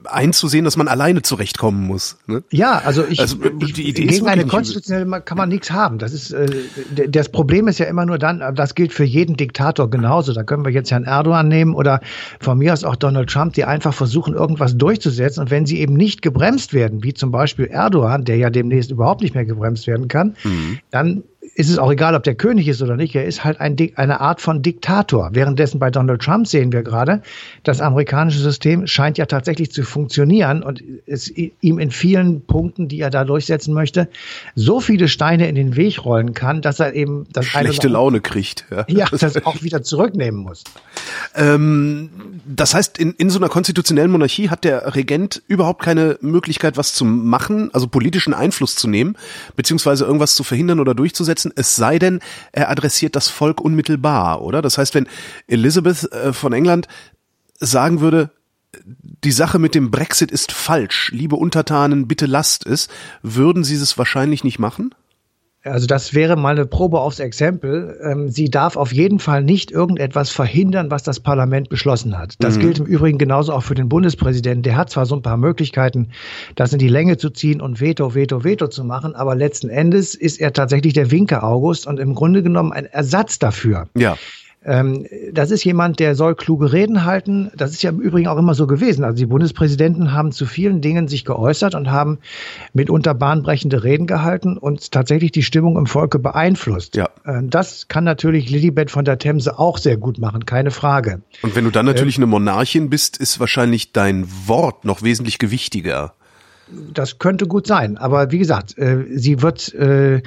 einzusehen, 0.08 0.66
dass 0.66 0.78
man 0.78 0.88
alleine 0.88 1.22
zurechtkommen 1.22 1.86
muss. 1.86 2.18
Ne? 2.28 2.44
Ja, 2.52 2.82
also 2.86 3.06
ich, 3.08 3.20
also, 3.20 3.38
die 3.38 3.90
Idee 3.90 4.06
gegen 4.06 4.28
eine 4.28 4.46
konstitutionelle 4.46 5.22
kann 5.22 5.38
man 5.38 5.50
nichts 5.50 5.72
haben. 5.72 5.98
Das 5.98 6.14
ist 6.14 6.32
äh, 6.32 6.48
das 7.08 7.30
Problem 7.30 7.68
ist 7.68 7.80
ja 7.80 7.86
immer 7.86 8.06
nur 8.06 8.18
dann, 8.18 8.44
das 8.56 8.76
gilt 8.76 8.94
für 8.94 9.04
jeden 9.04 9.36
Diktator 9.36 9.90
genauso. 9.90 10.34
Da 10.34 10.44
können 10.44 10.66
wir 10.66 10.72
jetzt 10.72 10.92
Herrn 10.92 11.04
Erdogan 11.04 11.48
nehmen 11.48 11.74
oder 11.76 12.02
von 12.40 12.58
mir 12.58 12.74
aus 12.74 12.84
auch 12.84 12.96
Donald 12.96 13.30
Trump, 13.30 13.54
die 13.54 13.66
einfach 13.66 13.94
versuchen, 13.94 14.34
irgendwas 14.34 14.78
durchzusetzen. 14.78 15.42
Und 15.42 15.52
wenn 15.52 15.66
sie 15.66 15.80
eben 15.80 15.94
nicht 15.94 16.22
gebremst 16.22 16.74
werden, 16.74 17.04
wie 17.04 17.14
zum 17.14 17.32
Beispiel 17.32 17.66
Erdogan, 17.66 18.26
der 18.26 18.38
ja 18.38 18.50
demnächst 18.50 18.92
überhaupt 18.92 19.22
nicht 19.22 19.36
mehr 19.36 19.46
gebremst 19.46 19.88
werden 19.88 20.08
kann, 20.08 20.36
mhm. 20.44 20.80
dann 20.92 21.24
ist 21.58 21.70
es 21.70 21.78
auch 21.78 21.90
egal, 21.90 22.16
ob 22.16 22.24
der 22.24 22.36
König 22.36 22.68
ist 22.68 22.82
oder 22.82 22.98
nicht, 22.98 23.16
er 23.16 23.24
ist 23.24 23.46
halt 23.46 23.62
ein, 23.62 23.78
eine 23.96 24.20
Art 24.20 24.42
von 24.42 24.62
Diktator. 24.62 25.30
Währenddessen 25.32 25.80
bei 25.80 25.90
Donald 25.90 26.22
Trump 26.22 26.48
sehen 26.48 26.74
wir 26.74 26.84
gerade, 26.84 27.22
das 27.64 27.80
amerikanische 27.80 28.40
System 28.40 28.88
scheint 28.88 29.18
ja 29.18 29.26
tatsächlich 29.26 29.72
zu 29.72 29.84
funktionieren 29.84 30.64
und 30.64 30.84
es 31.06 31.30
ihm 31.30 31.80
in 31.80 31.92
vielen 31.92 32.42
Punkten, 32.42 32.90
die 32.90 33.00
er 33.00 33.10
da 33.10 33.24
durchsetzen 33.24 33.74
möchte, 33.74 34.10
so 34.56 34.82
viele 34.82 35.08
Steine 35.08 35.48
in 35.48 35.56
den 35.56 35.78
Weg 35.78 36.04
rollen 36.04 36.34
kann, 36.34 36.62
dass 36.62 36.82
er 36.82 36.94
eben 36.94 37.26
das 37.32 37.46
schlechte 37.46 37.88
Laune 37.88 38.20
kriegt. 38.20 38.66
Ja, 38.70 38.86
ja 38.90 39.06
das 39.10 39.46
auch 39.46 39.64
wieder 39.64 39.82
zurücknehmen 39.82 40.42
muss. 40.42 40.66
Ähm, 41.36 42.10
das 42.46 42.74
heißt, 42.74 42.98
in, 42.98 43.14
in 43.14 43.30
so 43.30 43.40
einer 43.40 43.50
konstitutionellen 43.50 44.12
Monarchie 44.12 44.50
hat 44.50 44.66
der 44.66 44.94
Regent 44.94 45.42
überhaupt 45.48 45.82
keine 45.82 46.18
Möglichkeit, 46.20 46.76
was 46.76 46.94
zu 46.94 47.06
machen, 47.06 47.70
also 47.74 47.88
politischen 47.88 48.34
Einfluss 48.34 48.76
zu 48.76 48.90
nehmen, 48.90 49.16
beziehungsweise 49.56 50.04
irgendwas 50.04 50.36
zu 50.36 50.44
verhindern 50.44 50.82
oder 50.82 50.94
durchzusetzen 50.94 51.45
setzen, 51.46 51.52
es 51.56 51.76
sei 51.76 52.00
denn, 52.00 52.20
er 52.52 52.70
adressiert 52.70 53.16
das 53.16 53.30
Volk 53.30 53.62
unmittelbar, 53.62 54.42
oder? 54.42 54.62
Das 54.62 54.78
heißt, 54.78 54.96
wenn 54.96 55.08
Elizabeth 55.48 56.12
äh, 56.12 56.34
von 56.34 56.54
England 56.54 56.88
sagen 57.60 58.02
würde, 58.02 58.32
die 58.84 59.32
Sache 59.32 59.58
mit 59.58 59.74
dem 59.74 59.90
Brexit 59.90 60.32
ist 60.32 60.52
falsch, 60.52 61.12
liebe 61.14 61.38
Untertanen, 61.38 62.08
bitte 62.08 62.26
lasst 62.26 62.66
es, 62.66 62.90
würden 63.22 63.64
sie 63.64 63.76
es 63.76 63.98
wahrscheinlich 63.98 64.44
nicht 64.44 64.60
machen? 64.60 64.94
Also 65.66 65.88
das 65.88 66.14
wäre 66.14 66.36
mal 66.36 66.52
eine 66.52 66.68
Probe 66.68 67.00
aufs 67.00 67.20
Exempel. 67.20 68.00
Ähm, 68.04 68.30
sie 68.30 68.50
darf 68.52 68.78
auf 68.78 68.94
jeden 68.94 69.18
Fall 69.18 69.44
nicht 69.44 69.72
irgendetwas 69.72 70.30
verhindern, 70.30 70.92
was 70.92 71.02
das 71.02 71.20
Parlament 71.20 71.70
beschlossen 71.70 72.18
hat. 72.18 72.36
Das 72.40 72.58
mhm. 72.58 72.62
gilt 72.62 72.80
im 72.80 72.86
Übrigen 72.86 73.18
genauso 73.18 73.52
auch 73.52 73.64
für 73.64 73.74
den 73.74 73.90
Bundespräsidenten. 73.90 74.62
Der 74.62 74.78
hat 74.78 74.92
zwar 74.92 75.08
so 75.08 75.16
ein 75.16 75.24
paar 75.24 75.38
Möglichkeiten, 75.38 76.10
das 76.54 76.72
in 76.72 76.78
die 76.78 76.88
Länge 76.88 77.18
zu 77.18 77.32
ziehen 77.32 77.62
und 77.62 77.82
Veto, 77.82 78.14
Veto, 78.14 78.44
Veto 78.44 78.68
zu 78.68 78.84
machen, 78.84 79.16
aber 79.16 79.36
letzten 79.36 79.70
Endes 79.70 80.14
ist 80.14 80.40
er 80.40 80.54
tatsächlich 80.54 80.94
der 80.94 81.10
Winker 81.10 81.44
August 81.44 81.88
und 81.88 82.00
im 82.00 82.14
Grunde 82.14 82.44
genommen 82.44 82.72
ein 82.72 82.86
Ersatz 82.86 83.40
dafür. 83.40 83.88
Ja. 83.98 84.18
Ähm, 84.66 85.06
das 85.32 85.52
ist 85.52 85.64
jemand, 85.64 86.00
der 86.00 86.16
soll 86.16 86.36
kluge 86.36 86.74
Reden 86.74 87.06
halten. 87.06 87.52
Das 87.56 87.72
ist 87.72 87.84
ja 87.84 87.92
im 87.92 88.00
Übrigen 88.00 88.28
auch 88.28 88.38
immer 88.38 88.56
so 88.56 88.66
gewesen. 88.66 89.04
Also 89.04 89.18
die 89.18 89.28
Bundespräsidenten 89.28 90.12
haben 90.12 90.32
zu 90.32 90.46
vielen 90.46 90.82
Dingen 90.82 91.08
sich 91.08 91.24
geäußert 91.24 91.76
und 91.76 91.92
haben 91.92 92.18
mitunter 92.74 93.14
bahnbrechende 93.14 93.84
Reden 93.84 94.08
gehalten 94.08 94.58
und 94.58 94.92
tatsächlich 94.92 95.32
die 95.32 95.44
Stimmung 95.44 95.78
im 95.78 95.86
Volke 95.86 96.18
beeinflusst. 96.18 96.96
Ja. 96.96 97.10
Ähm, 97.26 97.50
das 97.50 97.88
kann 97.88 98.04
natürlich 98.04 98.50
Lilibet 98.50 98.90
von 98.90 99.06
der 99.06 99.20
Themse 99.20 99.60
auch 99.60 99.78
sehr 99.78 99.98
gut 99.98 100.18
machen, 100.18 100.46
keine 100.46 100.72
Frage. 100.72 101.22
Und 101.44 101.56
wenn 101.56 101.64
du 101.64 101.72
dann 101.72 101.86
natürlich 101.86 102.18
ähm, 102.18 102.24
eine 102.24 102.32
Monarchin 102.32 102.90
bist, 102.90 103.18
ist 103.18 103.40
wahrscheinlich 103.40 103.92
dein 103.92 104.26
Wort 104.48 104.84
noch 104.84 105.04
wesentlich 105.04 105.38
gewichtiger. 105.38 106.14
Das 106.92 107.20
könnte 107.20 107.46
gut 107.46 107.68
sein. 107.68 107.98
Aber 107.98 108.32
wie 108.32 108.40
gesagt, 108.40 108.78
äh, 108.80 109.06
sie 109.14 109.44
wird 109.44 109.74
äh, 109.76 110.24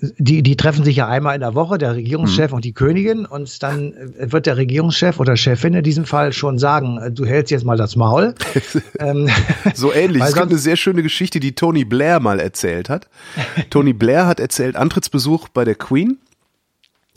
die, 0.00 0.42
die 0.42 0.56
treffen 0.56 0.84
sich 0.84 0.96
ja 0.96 1.08
einmal 1.08 1.34
in 1.34 1.40
der 1.40 1.54
Woche, 1.54 1.76
der 1.76 1.96
Regierungschef 1.96 2.50
mhm. 2.50 2.56
und 2.56 2.64
die 2.64 2.72
Königin, 2.72 3.26
und 3.26 3.62
dann 3.62 3.94
wird 4.18 4.46
der 4.46 4.56
Regierungschef 4.56 5.18
oder 5.18 5.36
Chefin 5.36 5.74
in 5.74 5.82
diesem 5.82 6.04
Fall 6.04 6.32
schon 6.32 6.58
sagen, 6.58 7.14
du 7.14 7.24
hältst 7.24 7.50
jetzt 7.50 7.64
mal 7.64 7.76
das 7.76 7.96
Maul. 7.96 8.34
ähm, 9.00 9.28
so 9.74 9.92
ähnlich. 9.92 10.22
Es 10.28 10.34
gibt 10.34 10.50
eine 10.50 10.58
sehr 10.58 10.76
schöne 10.76 11.02
Geschichte, 11.02 11.40
die 11.40 11.54
Tony 11.54 11.84
Blair 11.84 12.20
mal 12.20 12.38
erzählt 12.38 12.88
hat. 12.88 13.08
Tony 13.70 13.92
Blair 13.92 14.26
hat 14.26 14.40
erzählt, 14.40 14.76
Antrittsbesuch 14.76 15.48
bei 15.48 15.64
der 15.64 15.74
Queen. 15.74 16.18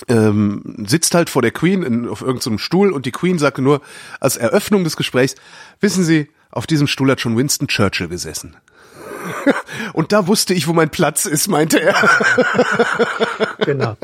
Ähm, 0.08 0.86
sitzt 0.88 1.14
halt 1.14 1.30
vor 1.30 1.42
der 1.42 1.52
Queen 1.52 1.84
in, 1.84 2.08
auf 2.08 2.22
irgendeinem 2.22 2.58
Stuhl 2.58 2.92
und 2.92 3.06
die 3.06 3.12
Queen 3.12 3.38
sagte 3.38 3.62
nur 3.62 3.82
als 4.20 4.38
Eröffnung 4.38 4.84
des 4.84 4.98
Gesprächs, 4.98 5.36
wissen 5.80 6.04
Sie, 6.04 6.30
auf 6.50 6.66
diesem 6.66 6.88
Stuhl 6.88 7.12
hat 7.12 7.22
schon 7.22 7.38
Winston 7.38 7.68
Churchill 7.68 8.08
gesessen. 8.08 8.56
Und 9.94 10.12
da 10.12 10.28
wusste 10.28 10.54
ich, 10.54 10.68
wo 10.68 10.74
mein 10.74 10.90
Platz 10.90 11.26
ist, 11.26 11.48
meinte 11.48 11.82
er. 11.82 11.96
genau. 13.66 13.96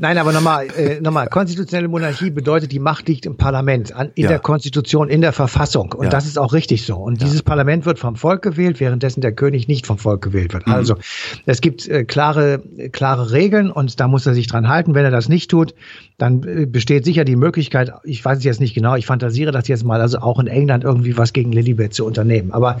Nein, 0.00 0.16
aber 0.16 0.32
nochmal, 0.32 0.68
äh, 0.78 0.98
nochmal, 1.02 1.28
konstitutionelle 1.28 1.88
Monarchie 1.88 2.30
bedeutet, 2.30 2.72
die 2.72 2.78
Macht 2.78 3.06
liegt 3.06 3.26
im 3.26 3.36
Parlament, 3.36 3.94
an, 3.94 4.10
in 4.14 4.24
ja. 4.24 4.28
der 4.30 4.38
Konstitution, 4.38 5.10
in 5.10 5.20
der 5.20 5.32
Verfassung. 5.32 5.92
Und 5.92 6.04
ja. 6.04 6.10
das 6.10 6.24
ist 6.24 6.38
auch 6.38 6.54
richtig 6.54 6.86
so. 6.86 6.96
Und 6.96 7.20
ja. 7.20 7.26
dieses 7.26 7.42
Parlament 7.42 7.84
wird 7.84 7.98
vom 7.98 8.16
Volk 8.16 8.40
gewählt, 8.40 8.80
währenddessen 8.80 9.20
der 9.20 9.32
König 9.32 9.68
nicht 9.68 9.86
vom 9.86 9.98
Volk 9.98 10.22
gewählt 10.22 10.54
wird. 10.54 10.66
Mhm. 10.66 10.72
Also, 10.72 10.96
es 11.44 11.60
gibt 11.60 11.86
äh, 11.86 12.04
klare, 12.04 12.62
klare 12.92 13.32
Regeln 13.32 13.70
und 13.70 14.00
da 14.00 14.08
muss 14.08 14.24
er 14.24 14.32
sich 14.32 14.46
dran 14.46 14.68
halten. 14.68 14.94
Wenn 14.94 15.04
er 15.04 15.10
das 15.10 15.28
nicht 15.28 15.50
tut, 15.50 15.74
dann 16.16 16.44
äh, 16.44 16.64
besteht 16.64 17.04
sicher 17.04 17.26
die 17.26 17.36
Möglichkeit, 17.36 17.92
ich 18.04 18.24
weiß 18.24 18.38
es 18.38 18.44
jetzt 18.44 18.60
nicht 18.60 18.74
genau, 18.74 18.94
ich 18.94 19.04
fantasiere 19.04 19.52
das 19.52 19.68
jetzt 19.68 19.84
mal, 19.84 20.00
also 20.00 20.18
auch 20.20 20.38
in 20.38 20.46
England 20.46 20.82
irgendwie 20.82 21.18
was 21.18 21.34
gegen 21.34 21.52
Lilibet 21.52 21.92
zu 21.92 22.06
unternehmen. 22.06 22.52
Aber 22.52 22.80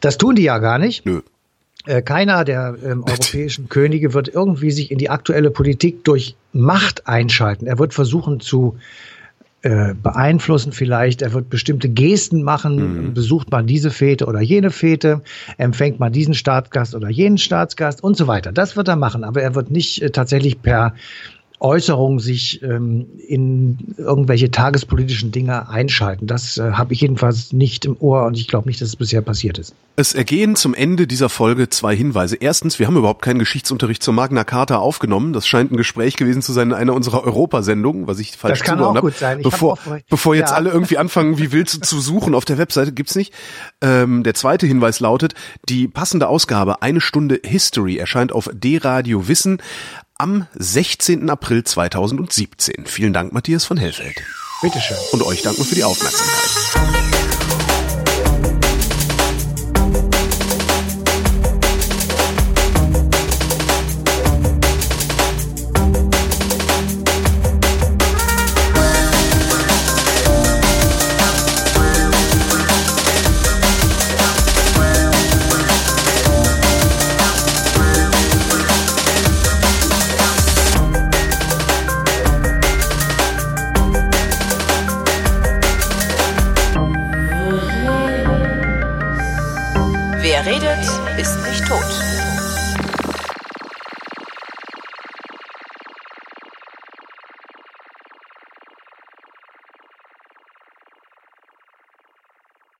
das 0.00 0.18
tun 0.18 0.34
die 0.34 0.42
ja 0.42 0.58
gar 0.58 0.78
nicht. 0.78 1.06
Nö. 1.06 1.20
Äh, 1.86 2.02
keiner 2.02 2.44
der 2.44 2.76
ähm, 2.84 3.04
europäischen 3.04 3.68
Könige 3.68 4.12
wird 4.12 4.28
irgendwie 4.28 4.70
sich 4.70 4.90
in 4.90 4.98
die 4.98 5.08
aktuelle 5.08 5.50
Politik 5.50 6.04
durch 6.04 6.36
Macht 6.52 7.06
einschalten. 7.06 7.66
Er 7.66 7.78
wird 7.78 7.94
versuchen 7.94 8.40
zu 8.40 8.76
äh, 9.62 9.94
beeinflussen 9.94 10.72
vielleicht. 10.72 11.22
Er 11.22 11.32
wird 11.32 11.50
bestimmte 11.50 11.88
Gesten 11.88 12.42
machen, 12.42 13.08
mhm. 13.08 13.14
besucht 13.14 13.50
mal 13.50 13.62
diese 13.62 13.90
Fete 13.90 14.26
oder 14.26 14.40
jene 14.40 14.70
Fete, 14.70 15.22
empfängt 15.58 16.00
mal 16.00 16.10
diesen 16.10 16.34
Staatsgast 16.34 16.94
oder 16.94 17.10
jenen 17.10 17.38
Staatsgast 17.38 18.02
und 18.02 18.16
so 18.16 18.26
weiter. 18.26 18.52
Das 18.52 18.76
wird 18.76 18.88
er 18.88 18.96
machen, 18.96 19.22
aber 19.22 19.42
er 19.42 19.54
wird 19.54 19.70
nicht 19.70 20.02
äh, 20.02 20.10
tatsächlich 20.10 20.62
per 20.62 20.94
Äußerungen 21.60 22.18
sich 22.18 22.62
ähm, 22.62 23.06
in 23.28 23.94
irgendwelche 23.98 24.50
tagespolitischen 24.50 25.30
Dinge 25.30 25.68
einschalten. 25.68 26.26
Das 26.26 26.56
äh, 26.56 26.72
habe 26.72 26.94
ich 26.94 27.02
jedenfalls 27.02 27.52
nicht 27.52 27.84
im 27.84 27.96
Ohr 28.00 28.24
und 28.24 28.38
ich 28.38 28.48
glaube 28.48 28.66
nicht, 28.66 28.80
dass 28.80 28.88
es 28.88 28.96
bisher 28.96 29.20
passiert 29.20 29.58
ist. 29.58 29.74
Es 29.96 30.14
ergehen 30.14 30.56
zum 30.56 30.72
Ende 30.72 31.06
dieser 31.06 31.28
Folge 31.28 31.68
zwei 31.68 31.94
Hinweise. 31.94 32.36
Erstens, 32.36 32.78
wir 32.78 32.86
haben 32.86 32.96
überhaupt 32.96 33.20
keinen 33.20 33.38
Geschichtsunterricht 33.38 34.02
zur 34.02 34.14
Magna 34.14 34.44
Carta 34.44 34.78
aufgenommen. 34.78 35.34
Das 35.34 35.46
scheint 35.46 35.70
ein 35.70 35.76
Gespräch 35.76 36.16
gewesen 36.16 36.40
zu 36.40 36.52
sein 36.52 36.68
in 36.68 36.74
einer 36.74 36.94
unserer 36.94 37.24
Europasendungen, 37.24 38.06
was 38.06 38.18
ich 38.20 38.38
falsch 38.38 38.60
das 38.60 38.66
kann 38.66 38.80
auch 38.80 38.98
gut 38.98 39.18
sein. 39.18 39.40
Ich 39.40 39.44
bevor, 39.44 39.78
bevor 40.08 40.34
jetzt 40.34 40.50
ja. 40.50 40.56
alle 40.56 40.70
irgendwie 40.70 40.96
anfangen, 40.96 41.36
wie 41.36 41.52
willst 41.52 41.74
du 41.74 41.80
zu 41.80 42.00
suchen 42.00 42.34
auf 42.34 42.46
der 42.46 42.56
Webseite, 42.56 42.92
gibt's 42.92 43.16
nicht. 43.16 43.34
Ähm, 43.82 44.22
der 44.22 44.32
zweite 44.32 44.66
Hinweis 44.66 45.00
lautet, 45.00 45.34
die 45.68 45.88
passende 45.88 46.28
Ausgabe, 46.28 46.80
eine 46.80 47.02
Stunde 47.02 47.38
History, 47.44 47.98
erscheint 47.98 48.32
auf 48.32 48.48
D-Radio 48.54 49.28
Wissen 49.28 49.58
am 50.20 50.46
16. 50.54 51.30
April 51.30 51.64
2017. 51.64 52.84
Vielen 52.84 53.14
Dank, 53.14 53.32
Matthias 53.32 53.64
von 53.64 53.78
Hellfeld. 53.78 54.16
Bitteschön. 54.60 54.98
Und 55.12 55.22
euch 55.22 55.40
danken 55.40 55.60
wir 55.60 55.64
für 55.64 55.74
die 55.74 55.84
Aufmerksamkeit. 55.84 57.19